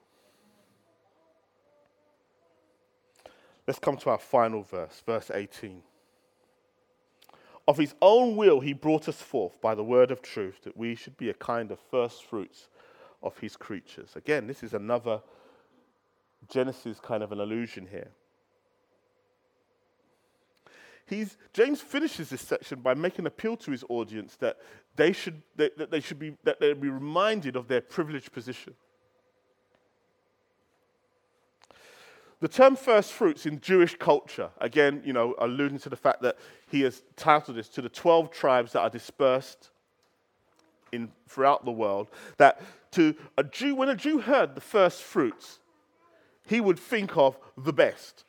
Let's 3.67 3.79
come 3.79 3.99
to 3.99 4.09
our 4.09 4.19
final 4.19 4.63
verse, 4.63 5.03
verse 5.05 5.31
18. 5.31 5.83
Of 7.67 7.79
his 7.79 7.95
own 8.03 8.37
will, 8.37 8.61
he 8.61 8.75
brought 8.75 9.09
us 9.09 9.23
forth 9.23 9.61
by 9.61 9.75
the 9.75 9.85
word 9.85 10.11
of 10.11 10.21
truth, 10.21 10.65
that 10.65 10.77
we 10.77 10.95
should 10.95 11.17
be 11.17 11.31
a 11.31 11.35
kind 11.35 11.71
of 11.71 11.79
first 11.91 12.25
fruits 12.25 12.69
of 13.23 13.39
his 13.39 13.57
creatures. 13.57 14.11
Again, 14.17 14.47
this 14.47 14.63
is 14.63 14.75
another 14.75 15.23
Genesis 16.51 17.01
kind 17.01 17.23
of 17.23 17.33
an 17.33 17.41
allusion 17.41 17.87
here. 17.91 18.11
He's, 21.07 21.37
James 21.53 21.81
finishes 21.81 22.31
this 22.31 22.41
section 22.41 22.81
by 22.81 22.95
making 22.95 23.21
an 23.21 23.27
appeal 23.27 23.57
to 23.59 23.71
his 23.71 23.85
audience 23.89 24.37
that 24.37 24.57
they 24.97 25.13
should, 25.13 25.43
that, 25.57 25.77
that 25.77 25.91
they 25.91 26.01
should 26.01 26.19
be, 26.19 26.37
that 26.45 26.61
they 26.61 26.73
be 26.73 26.89
reminded 26.89 27.57
of 27.57 27.69
their 27.69 27.83
privileged 27.83 28.33
position. 28.33 28.75
The 32.45 32.49
term 32.49 32.77
first 32.77 33.15
fruits 33.15 33.47
in 33.47 33.59
Jewish 33.63 33.97
culture, 33.97 34.51
again, 34.59 35.01
you 35.03 35.15
know, 35.15 35.35
alluding 35.39 35.79
to 35.79 35.89
the 35.89 35.97
fact 35.97 36.21
that 36.21 36.37
he 36.71 36.83
has 36.83 37.03
titled 37.17 37.57
this 37.57 37.71
to 37.71 37.81
the 37.81 37.89
12 37.89 38.31
tribes 38.31 38.73
that 38.73 38.83
are 38.83 38.91
dispersed 38.91 39.71
in, 40.93 41.11
throughout 41.27 41.65
the 41.65 41.71
world 41.71 42.11
that 42.37 42.61
to 42.91 43.15
a 43.39 43.45
Jew, 43.45 43.75
when 43.75 43.89
a 43.89 43.97
Jew 43.97 44.19
heard 44.19 44.55
the 44.55 44.61
first 44.61 45.01
fruits, 45.01 45.59
he 46.47 46.61
would 46.61 46.79
think 46.79 47.17
of 47.17 47.39
the 47.57 47.73
best. 47.73 48.25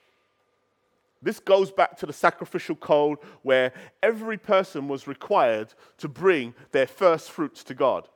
This 1.22 1.42
goes 1.42 1.70
back 1.70 1.98
to 1.98 2.06
the 2.06 2.14
sacrificial 2.14 2.78
code 2.78 3.18
where 3.42 3.74
every 4.02 4.38
person 4.38 4.88
was 4.88 5.08
required 5.08 5.74
to 5.98 6.08
bring 6.08 6.54
their 6.72 6.88
first 6.88 7.32
fruits 7.32 7.66
to 7.66 7.74
God. 7.74 8.08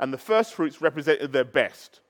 And 0.00 0.12
the 0.12 0.18
first 0.18 0.52
fruits 0.52 0.80
represented 0.80 1.32
their 1.32 1.44
best. 1.44 2.00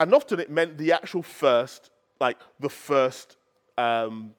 And 0.00 0.14
often 0.14 0.40
it 0.40 0.50
meant 0.50 0.78
the 0.78 0.92
actual 0.92 1.22
first, 1.22 1.90
like 2.20 2.38
the 2.58 2.70
first 2.70 3.36
um, 3.76 4.32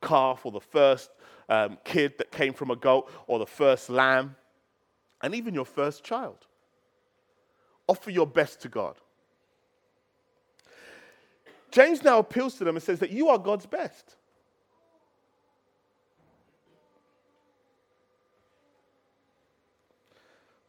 calf 0.00 0.46
or 0.46 0.52
the 0.52 0.60
first 0.60 1.10
um, 1.50 1.76
kid 1.84 2.14
that 2.16 2.32
came 2.32 2.54
from 2.54 2.70
a 2.70 2.76
goat 2.76 3.12
or 3.26 3.38
the 3.38 3.46
first 3.46 3.90
lamb, 3.90 4.34
and 5.20 5.34
even 5.34 5.52
your 5.52 5.66
first 5.66 6.02
child. 6.02 6.46
Offer 7.86 8.10
your 8.10 8.26
best 8.26 8.62
to 8.62 8.68
God. 8.70 8.96
James 11.70 12.02
now 12.02 12.18
appeals 12.18 12.54
to 12.54 12.64
them 12.64 12.76
and 12.76 12.82
says 12.82 12.98
that 13.00 13.10
you 13.10 13.28
are 13.28 13.38
God's 13.38 13.66
best. 13.66 14.16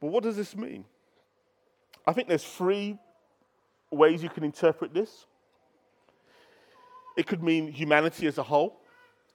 But 0.02 0.08
what 0.08 0.24
does 0.24 0.36
this 0.36 0.56
mean? 0.56 0.84
I 2.06 2.12
think 2.12 2.28
there's 2.28 2.44
three 2.44 2.98
ways 3.96 4.24
you 4.24 4.30
can 4.30 4.44
interpret 4.44 4.94
this. 4.94 5.26
It 7.18 7.28
could 7.28 7.44
mean 7.44 7.72
humanity 7.72 8.28
as 8.28 8.38
a 8.38 8.44
whole. 8.44 8.80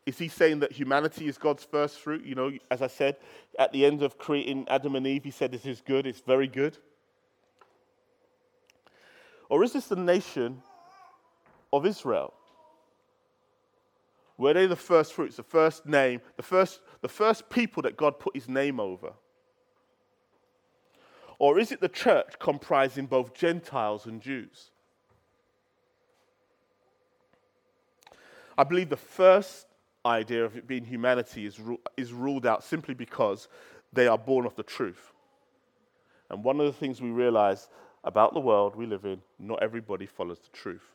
Is 0.06 0.18
he 0.18 0.28
saying 0.28 0.60
that 0.60 0.72
humanity 0.72 1.28
is 1.28 1.36
God's 1.36 1.64
first 1.64 2.00
fruit? 2.00 2.24
You 2.24 2.34
know, 2.34 2.52
as 2.70 2.82
I 2.82 2.86
said, 2.86 3.16
at 3.58 3.72
the 3.72 3.84
end 3.84 4.02
of 4.02 4.18
creating 4.18 4.66
Adam 4.68 4.96
and 4.96 5.06
Eve, 5.06 5.24
he 5.24 5.30
said, 5.30 5.52
This 5.52 5.66
is 5.66 5.82
good, 5.82 6.06
it's 6.06 6.20
very 6.20 6.48
good. 6.48 6.78
Or 9.48 9.62
is 9.62 9.72
this 9.72 9.86
the 9.86 9.96
nation 9.96 10.62
of 11.72 11.86
Israel? 11.86 12.32
Were 14.36 14.54
they 14.54 14.66
the 14.66 14.76
first 14.76 15.12
fruits, 15.12 15.36
the 15.36 15.42
first 15.42 15.84
name, 15.84 16.20
the 16.36 16.42
first, 16.42 16.80
the 17.00 17.08
first 17.08 17.50
people 17.50 17.82
that 17.82 17.96
God 17.96 18.18
put 18.18 18.34
his 18.34 18.48
name 18.48 18.78
over? 18.78 19.12
Or 21.38 21.58
is 21.58 21.70
it 21.70 21.80
the 21.80 21.88
church 21.88 22.38
comprising 22.38 23.06
both 23.06 23.34
Gentiles 23.34 24.06
and 24.06 24.20
Jews? 24.20 24.70
I 28.56 28.64
believe 28.64 28.88
the 28.88 28.96
first 28.96 29.66
idea 30.04 30.44
of 30.44 30.56
it 30.56 30.66
being 30.66 30.84
humanity 30.84 31.46
is, 31.46 31.60
is 31.96 32.12
ruled 32.12 32.44
out 32.44 32.64
simply 32.64 32.94
because 32.94 33.46
they 33.92 34.08
are 34.08 34.18
born 34.18 34.46
of 34.46 34.56
the 34.56 34.64
truth. 34.64 35.12
And 36.30 36.42
one 36.42 36.58
of 36.60 36.66
the 36.66 36.72
things 36.72 37.00
we 37.00 37.10
realize 37.10 37.68
about 38.04 38.34
the 38.34 38.40
world 38.40 38.74
we 38.74 38.86
live 38.86 39.04
in, 39.04 39.20
not 39.38 39.62
everybody 39.62 40.06
follows 40.06 40.38
the 40.40 40.56
truth. 40.56 40.94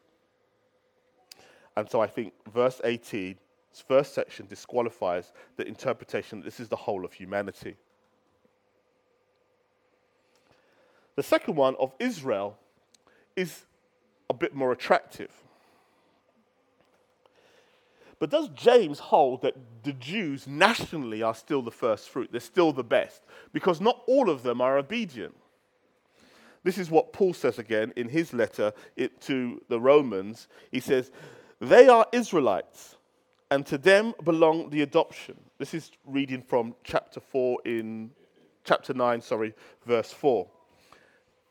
And 1.75 1.89
so 1.89 2.01
I 2.01 2.07
think 2.07 2.33
verse 2.53 2.81
18, 2.83 3.37
this 3.71 3.81
first 3.81 4.13
section, 4.13 4.45
disqualifies 4.45 5.31
the 5.55 5.67
interpretation 5.67 6.39
that 6.39 6.45
this 6.45 6.59
is 6.59 6.67
the 6.67 6.75
whole 6.75 7.05
of 7.05 7.13
humanity. 7.13 7.75
The 11.15 11.23
second 11.23 11.55
one 11.55 11.75
of 11.79 11.93
Israel 11.99 12.57
is 13.35 13.65
a 14.29 14.33
bit 14.33 14.55
more 14.55 14.71
attractive. 14.71 15.31
But 18.19 18.29
does 18.29 18.47
James 18.49 18.99
hold 18.99 19.41
that 19.41 19.55
the 19.83 19.93
Jews 19.93 20.47
nationally 20.47 21.21
are 21.21 21.35
still 21.35 21.61
the 21.61 21.71
first 21.71 22.09
fruit? 22.09 22.29
They're 22.31 22.39
still 22.39 22.71
the 22.71 22.83
best? 22.83 23.21
Because 23.51 23.81
not 23.81 24.01
all 24.07 24.29
of 24.29 24.43
them 24.43 24.61
are 24.61 24.77
obedient. 24.77 25.35
This 26.63 26.77
is 26.77 26.89
what 26.89 27.11
Paul 27.11 27.33
says 27.33 27.59
again 27.59 27.91
in 27.97 28.07
his 28.07 28.33
letter 28.33 28.71
to 29.21 29.61
the 29.67 29.79
Romans. 29.79 30.47
He 30.71 30.79
says, 30.79 31.11
They 31.59 31.89
are 31.89 32.07
Israelites, 32.13 32.95
and 33.51 33.65
to 33.65 33.77
them 33.77 34.13
belong 34.23 34.69
the 34.69 34.81
adoption. 34.83 35.35
This 35.57 35.73
is 35.73 35.91
reading 36.05 36.41
from 36.41 36.75
chapter 36.83 37.19
4 37.19 37.59
in 37.65 38.11
chapter 38.63 38.93
9, 38.93 39.19
sorry, 39.19 39.53
verse 39.85 40.13
4. 40.13 40.47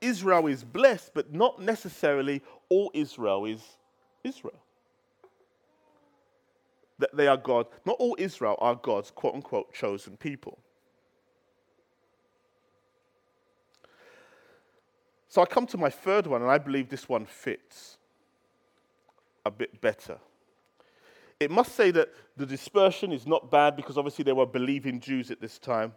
Israel 0.00 0.46
is 0.46 0.64
blessed, 0.64 1.12
but 1.14 1.32
not 1.32 1.60
necessarily 1.60 2.42
all 2.68 2.90
Israel 2.94 3.44
is 3.44 3.62
Israel. 4.22 4.62
That 6.98 7.14
they 7.16 7.26
are 7.26 7.36
God, 7.36 7.66
not 7.84 7.96
all 7.98 8.16
Israel 8.18 8.56
are 8.58 8.74
God's 8.74 9.10
quote 9.10 9.34
unquote 9.34 9.72
chosen 9.74 10.16
people. 10.16 10.58
So 15.28 15.42
I 15.42 15.46
come 15.46 15.66
to 15.66 15.76
my 15.76 15.90
third 15.90 16.26
one, 16.26 16.40
and 16.40 16.50
I 16.50 16.56
believe 16.56 16.88
this 16.88 17.08
one 17.08 17.26
fits 17.26 17.98
a 19.44 19.50
bit 19.50 19.80
better. 19.80 20.18
It 21.38 21.50
must 21.50 21.74
say 21.74 21.90
that 21.90 22.08
the 22.36 22.46
dispersion 22.46 23.12
is 23.12 23.26
not 23.26 23.50
bad 23.50 23.76
because 23.76 23.98
obviously 23.98 24.22
they 24.24 24.32
were 24.32 24.46
believing 24.46 24.98
Jews 24.98 25.30
at 25.30 25.40
this 25.40 25.58
time. 25.58 25.92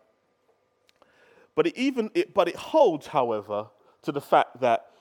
But 1.56 1.68
it 1.68 1.78
even 1.78 2.12
it, 2.14 2.34
but 2.34 2.48
it 2.48 2.56
holds, 2.56 3.08
however, 3.08 3.68
to 4.02 4.12
the 4.12 4.22
fact 4.22 4.60
that 4.62 4.92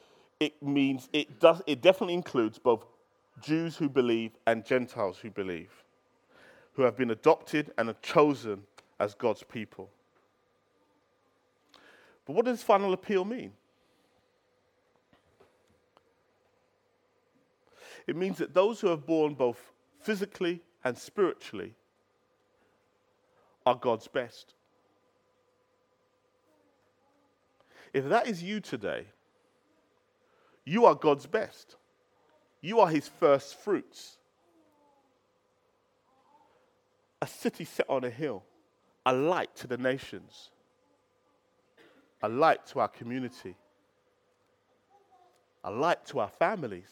it 0.41 0.63
means 0.63 1.09
it 1.13 1.41
does 1.41 1.63
it 1.67 1.83
definitely 1.83 2.15
includes 2.15 2.59
both 2.59 2.85
Jews 3.41 3.77
who 3.77 3.89
believe 3.89 4.33
and 4.47 4.65
Gentiles 4.65 5.19
who 5.19 5.31
believe, 5.31 5.71
who 6.75 6.83
have 6.83 6.97
been 6.97 7.11
adopted 7.11 7.73
and 7.79 7.89
are 7.89 7.97
chosen 8.03 8.63
as 8.99 9.15
God's 9.15 9.43
people. 9.43 9.91
But 12.27 12.35
what 12.35 12.45
does 12.45 12.63
final 12.63 12.93
appeal 12.93 13.25
mean? 13.25 13.53
It 18.07 18.17
means 18.17 18.39
that 18.39 18.55
those 18.55 18.81
who 18.81 18.91
are 18.91 18.97
born 18.97 19.35
both 19.35 19.73
physically 20.01 20.63
and 20.85 20.97
spiritually 20.97 21.75
are 23.67 23.75
God's 23.75 24.09
best. 24.09 24.55
If 27.93 28.09
that 28.09 28.26
is 28.26 28.43
you 28.43 28.61
today, 28.61 29.07
you 30.64 30.84
are 30.84 30.95
God's 30.95 31.26
best. 31.26 31.76
You 32.61 32.80
are 32.80 32.89
his 32.89 33.09
first 33.09 33.57
fruits. 33.57 34.18
A 37.22 37.26
city 37.26 37.64
set 37.64 37.89
on 37.89 38.05
a 38.05 38.11
hill, 38.11 38.45
a 39.07 39.12
light 39.12 39.55
to 39.57 39.66
the 39.66 39.78
nations, 39.78 40.51
a 42.22 42.28
light 42.28 42.66
to 42.66 42.80
our 42.80 42.89
community, 42.89 43.57
a 45.64 45.70
light 45.70 46.05
to 46.07 46.20
our 46.20 46.28
families. 46.28 46.91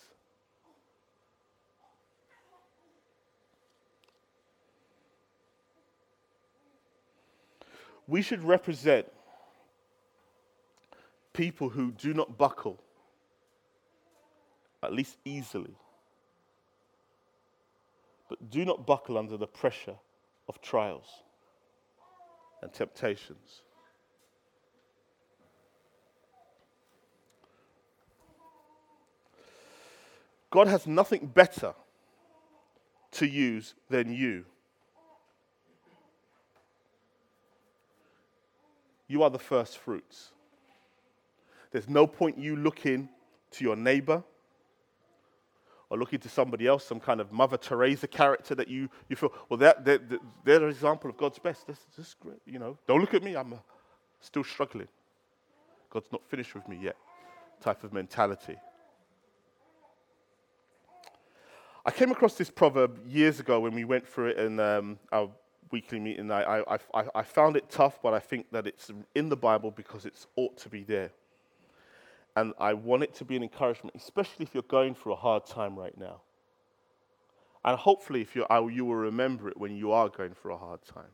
We 8.09 8.23
should 8.23 8.43
represent 8.43 9.07
people 11.37 11.69
who 11.69 11.93
do 11.93 12.15
not 12.15 12.39
buckle, 12.39 12.83
at 14.83 14.93
least 14.93 15.19
easily, 15.25 15.75
but 18.29 18.51
do 18.51 18.65
not 18.65 18.87
buckle 18.87 19.19
under 19.19 19.37
the 19.37 19.47
pressure 19.47 19.97
of 20.49 20.61
trials 20.63 21.07
and 22.63 22.73
temptations. 22.73 23.61
God 30.51 30.69
has 30.69 30.87
nothing 30.87 31.27
better 31.27 31.75
to 33.13 33.27
use 33.27 33.75
than 33.91 34.11
you. 34.11 34.47
You 39.07 39.23
are 39.23 39.31
the 39.31 39.39
first 39.39 39.77
fruits. 39.77 40.33
There's 41.71 41.89
no 41.89 42.07
point 42.07 42.39
you 42.39 42.57
looking 42.57 43.09
to 43.53 43.65
your 43.65 43.77
neighbor 43.77 44.23
or 45.89 45.99
looking 45.99 46.19
to 46.19 46.29
somebody 46.29 46.67
else, 46.67 46.85
some 46.85 46.99
kind 46.99 47.21
of 47.21 47.33
Mother 47.33 47.57
Teresa 47.57 48.09
character 48.09 48.55
that 48.57 48.69
you, 48.69 48.89
you 49.09 49.17
feel, 49.17 49.33
well, 49.49 49.57
they're, 49.57 49.77
they're, 49.81 50.01
they're 50.45 50.65
an 50.65 50.71
example 50.71 51.11
of 51.11 51.17
God's 51.17 51.39
best. 51.39 51.67
This, 51.67 51.79
this. 51.97 52.17
You 52.45 52.59
know, 52.59 52.77
don't 52.89 53.01
look 53.01 53.15
at 53.15 53.23
me, 53.23 53.37
I'm 53.37 53.53
uh, 53.53 53.57
still 54.21 54.45
struggling. 54.45 54.89
God's 55.91 56.11
not 56.11 56.23
finished 56.29 56.55
with 56.55 56.67
me 56.69 56.79
yet, 56.83 56.97
type 57.61 57.85
of 57.85 57.93
mentality. 57.93 58.57
I 61.85 61.93
came 61.93 62.11
across 62.11 62.35
this 62.35 62.51
proverb 62.51 62.99
years 63.07 63.39
ago 63.39 63.61
when 63.61 63.73
we 63.73 63.85
went 63.85 64.09
through 64.09 64.31
it 64.31 64.39
in 64.39 64.59
um, 64.59 64.99
our 65.13 65.31
weekly 65.71 66.01
meeting. 66.01 66.33
I, 66.33 66.63
I, 66.63 66.79
I, 66.95 67.05
I 67.15 67.23
found 67.23 67.57
it 67.57 67.71
tough, 67.71 68.01
but 68.03 68.13
I 68.13 68.19
think 68.19 68.51
that 68.51 68.67
it's 68.67 68.91
in 69.15 69.29
the 69.29 69.37
Bible 69.37 69.71
because 69.71 70.05
it 70.05 70.27
ought 70.35 70.57
to 70.59 70.69
be 70.69 70.83
there. 70.83 71.13
And 72.37 72.53
I 72.61 72.75
want 72.75 73.03
it 73.03 73.15
to 73.15 73.25
be 73.25 73.35
an 73.35 73.43
encouragement, 73.43 73.97
especially 73.97 74.45
if 74.45 74.53
you're 74.53 74.63
going 74.65 74.95
through 74.95 75.15
a 75.15 75.17
hard 75.17 75.47
time 75.47 75.75
right 75.77 75.97
now. 75.97 76.21
And 77.65 77.79
hopefully, 77.79 78.21
if 78.21 78.37
you 78.37 78.47
you 78.71 78.85
will 78.85 78.95
remember 78.95 79.49
it 79.49 79.57
when 79.57 79.75
you 79.75 79.91
are 79.91 80.11
going 80.11 80.35
through 80.35 80.55
a 80.55 80.59
hard 80.59 80.85
time. 80.85 81.11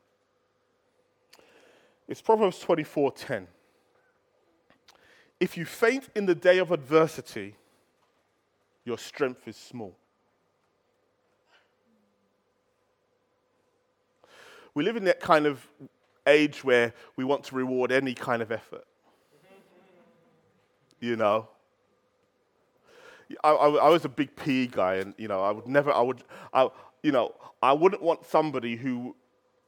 It's 2.08 2.20
Proverbs 2.20 2.58
24:10. 2.58 3.46
If 5.38 5.56
you 5.56 5.64
faint 5.64 6.10
in 6.14 6.26
the 6.26 6.34
day 6.34 6.58
of 6.58 6.72
adversity, 6.72 7.56
your 8.84 8.98
strength 8.98 9.46
is 9.46 9.56
small. 9.56 9.96
We 14.74 14.82
live 14.82 14.96
in 14.96 15.04
that 15.04 15.20
kind 15.20 15.46
of 15.46 15.66
age 16.26 16.64
where 16.64 16.94
we 17.16 17.24
want 17.24 17.44
to 17.44 17.54
reward 17.54 17.92
any 17.92 18.14
kind 18.14 18.42
of 18.42 18.50
effort 18.50 18.84
you 21.02 21.16
know. 21.16 21.48
I, 23.44 23.50
I, 23.50 23.68
I, 23.68 23.88
was 23.88 24.04
a 24.04 24.08
big 24.08 24.34
PE 24.36 24.68
guy, 24.68 24.94
and 24.96 25.14
you 25.18 25.28
know, 25.28 25.42
I 25.42 25.50
would 25.50 25.66
never, 25.66 25.92
I 25.92 26.00
would, 26.00 26.22
I, 26.54 26.68
you 27.02 27.12
know, 27.12 27.34
I 27.62 27.72
wouldn't 27.72 28.02
want 28.02 28.24
somebody 28.26 28.76
who 28.76 29.16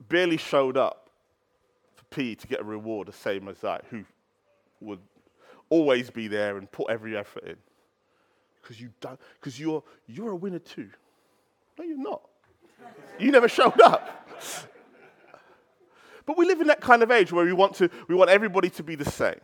barely 0.08 0.36
showed 0.36 0.76
up 0.76 1.10
for 1.94 2.04
PE 2.04 2.36
to 2.36 2.46
get 2.46 2.60
a 2.60 2.64
reward 2.64 3.08
the 3.08 3.12
same 3.12 3.48
as 3.48 3.58
that, 3.58 3.84
who 3.90 4.04
would 4.80 5.00
always 5.70 6.10
be 6.10 6.28
there 6.28 6.56
and 6.56 6.70
put 6.70 6.90
every 6.90 7.16
effort 7.16 7.44
in, 7.44 7.56
because 8.62 8.80
you 8.80 8.90
don't, 9.00 9.18
because 9.40 9.58
you're 9.58 9.82
you're 10.06 10.30
a 10.30 10.36
winner 10.36 10.58
too. 10.60 10.88
No, 11.78 11.84
you're 11.84 11.98
not. 11.98 12.22
You 13.18 13.32
never 13.32 13.48
showed 13.48 13.80
up. 13.80 14.28
But 16.26 16.38
we 16.38 16.46
live 16.46 16.60
in 16.60 16.68
that 16.68 16.80
kind 16.80 17.02
of 17.02 17.10
age 17.10 17.32
where 17.32 17.44
we 17.44 17.52
want 17.52 17.74
to, 17.76 17.90
we 18.08 18.14
want 18.14 18.30
everybody 18.30 18.70
to 18.70 18.82
be 18.82 18.94
the 18.94 19.04
same. 19.04 19.40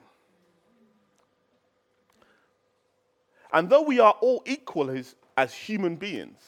And 3.52 3.68
though 3.68 3.82
we 3.82 3.98
are 4.00 4.14
all 4.20 4.42
equal 4.46 4.90
as, 4.90 5.14
as 5.36 5.52
human 5.54 5.96
beings, 5.96 6.38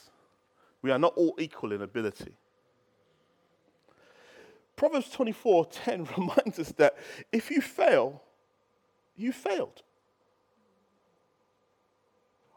we 0.82 0.90
are 0.90 0.98
not 0.98 1.14
all 1.16 1.34
equal 1.38 1.72
in 1.72 1.82
ability. 1.82 2.32
Proverbs 4.76 5.14
24:10 5.14 6.16
reminds 6.16 6.58
us 6.58 6.72
that 6.72 6.96
if 7.30 7.50
you 7.50 7.60
fail, 7.60 8.22
you 9.16 9.32
failed. 9.32 9.82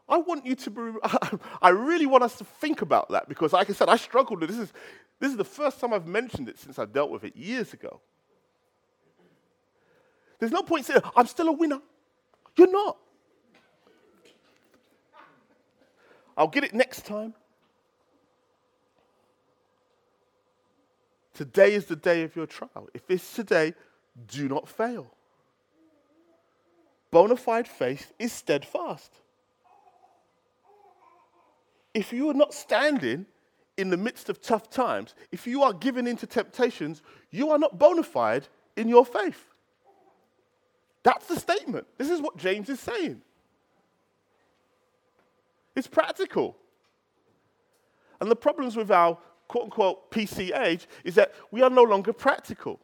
I 0.08 0.18
want 0.18 0.46
you 0.46 0.54
to 0.54 0.70
be, 0.70 0.92
I 1.62 1.70
really 1.70 2.06
want 2.06 2.22
us 2.22 2.38
to 2.38 2.44
think 2.44 2.80
about 2.80 3.08
that 3.10 3.28
because, 3.28 3.52
like 3.52 3.68
I 3.68 3.72
said, 3.72 3.88
I 3.88 3.96
struggled 3.96 4.40
with 4.40 4.50
this. 4.50 4.58
Is, 4.58 4.72
this 5.18 5.32
is 5.32 5.36
the 5.36 5.44
first 5.44 5.80
time 5.80 5.92
I've 5.92 6.06
mentioned 6.06 6.48
it 6.48 6.58
since 6.58 6.78
I 6.78 6.84
dealt 6.84 7.10
with 7.10 7.24
it 7.24 7.34
years 7.36 7.72
ago. 7.72 8.00
There's 10.38 10.52
no 10.52 10.62
point 10.62 10.84
saying, 10.84 11.00
I'm 11.16 11.26
still 11.26 11.48
a 11.48 11.52
winner. 11.52 11.80
You're 12.56 12.70
not. 12.70 12.98
I'll 16.36 16.48
get 16.48 16.64
it 16.64 16.74
next 16.74 17.06
time. 17.06 17.34
Today 21.34 21.74
is 21.74 21.86
the 21.86 21.96
day 21.96 22.22
of 22.22 22.34
your 22.34 22.46
trial. 22.46 22.88
If 22.94 23.10
it's 23.10 23.34
today, 23.34 23.74
do 24.26 24.48
not 24.48 24.68
fail. 24.68 25.12
Bona 27.10 27.36
fide 27.36 27.68
faith 27.68 28.12
is 28.18 28.32
steadfast. 28.32 29.12
If 31.94 32.12
you 32.12 32.30
are 32.30 32.34
not 32.34 32.52
standing 32.52 33.26
in 33.76 33.90
the 33.90 33.96
midst 33.96 34.28
of 34.28 34.40
tough 34.40 34.70
times, 34.70 35.14
if 35.32 35.46
you 35.46 35.62
are 35.62 35.72
given 35.72 36.06
into 36.06 36.26
temptations, 36.26 37.02
you 37.30 37.50
are 37.50 37.58
not 37.58 37.78
bona 37.78 38.02
fide 38.02 38.48
in 38.76 38.88
your 38.88 39.04
faith. 39.04 39.44
That's 41.02 41.26
the 41.26 41.38
statement. 41.38 41.86
This 41.98 42.10
is 42.10 42.20
what 42.20 42.36
James 42.36 42.68
is 42.68 42.80
saying. 42.80 43.22
It's 45.76 45.86
practical. 45.86 46.56
And 48.20 48.30
the 48.30 48.36
problems 48.36 48.76
with 48.76 48.90
our 48.90 49.18
quote 49.46 49.64
unquote 49.64 50.10
PC 50.10 50.58
age 50.58 50.88
is 51.04 51.14
that 51.16 51.34
we 51.50 51.62
are 51.62 51.70
no 51.70 51.82
longer 51.82 52.14
practical. 52.14 52.80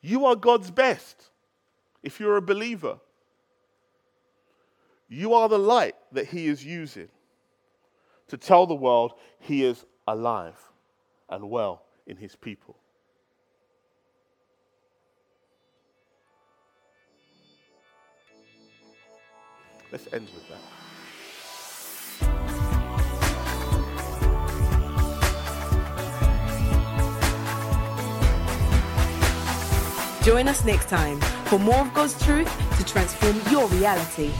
You 0.00 0.24
are 0.24 0.34
God's 0.34 0.70
best 0.70 1.30
if 2.02 2.18
you're 2.18 2.38
a 2.38 2.42
believer. 2.42 2.98
You 5.08 5.34
are 5.34 5.48
the 5.48 5.58
light 5.58 5.96
that 6.12 6.28
He 6.28 6.46
is 6.46 6.64
using 6.64 7.08
to 8.28 8.38
tell 8.38 8.66
the 8.66 8.74
world 8.74 9.12
He 9.38 9.64
is 9.64 9.84
alive 10.06 10.58
and 11.28 11.50
well 11.50 11.84
in 12.06 12.16
His 12.16 12.34
people. 12.34 12.77
Let's 19.90 20.08
end 20.12 20.28
with 20.34 20.48
that. 20.48 20.58
Join 30.24 30.46
us 30.46 30.62
next 30.64 30.90
time 30.90 31.18
for 31.46 31.58
more 31.58 31.78
of 31.78 31.94
God's 31.94 32.22
truth 32.22 32.52
to 32.76 32.84
transform 32.84 33.40
your 33.50 33.66
reality. 33.68 34.30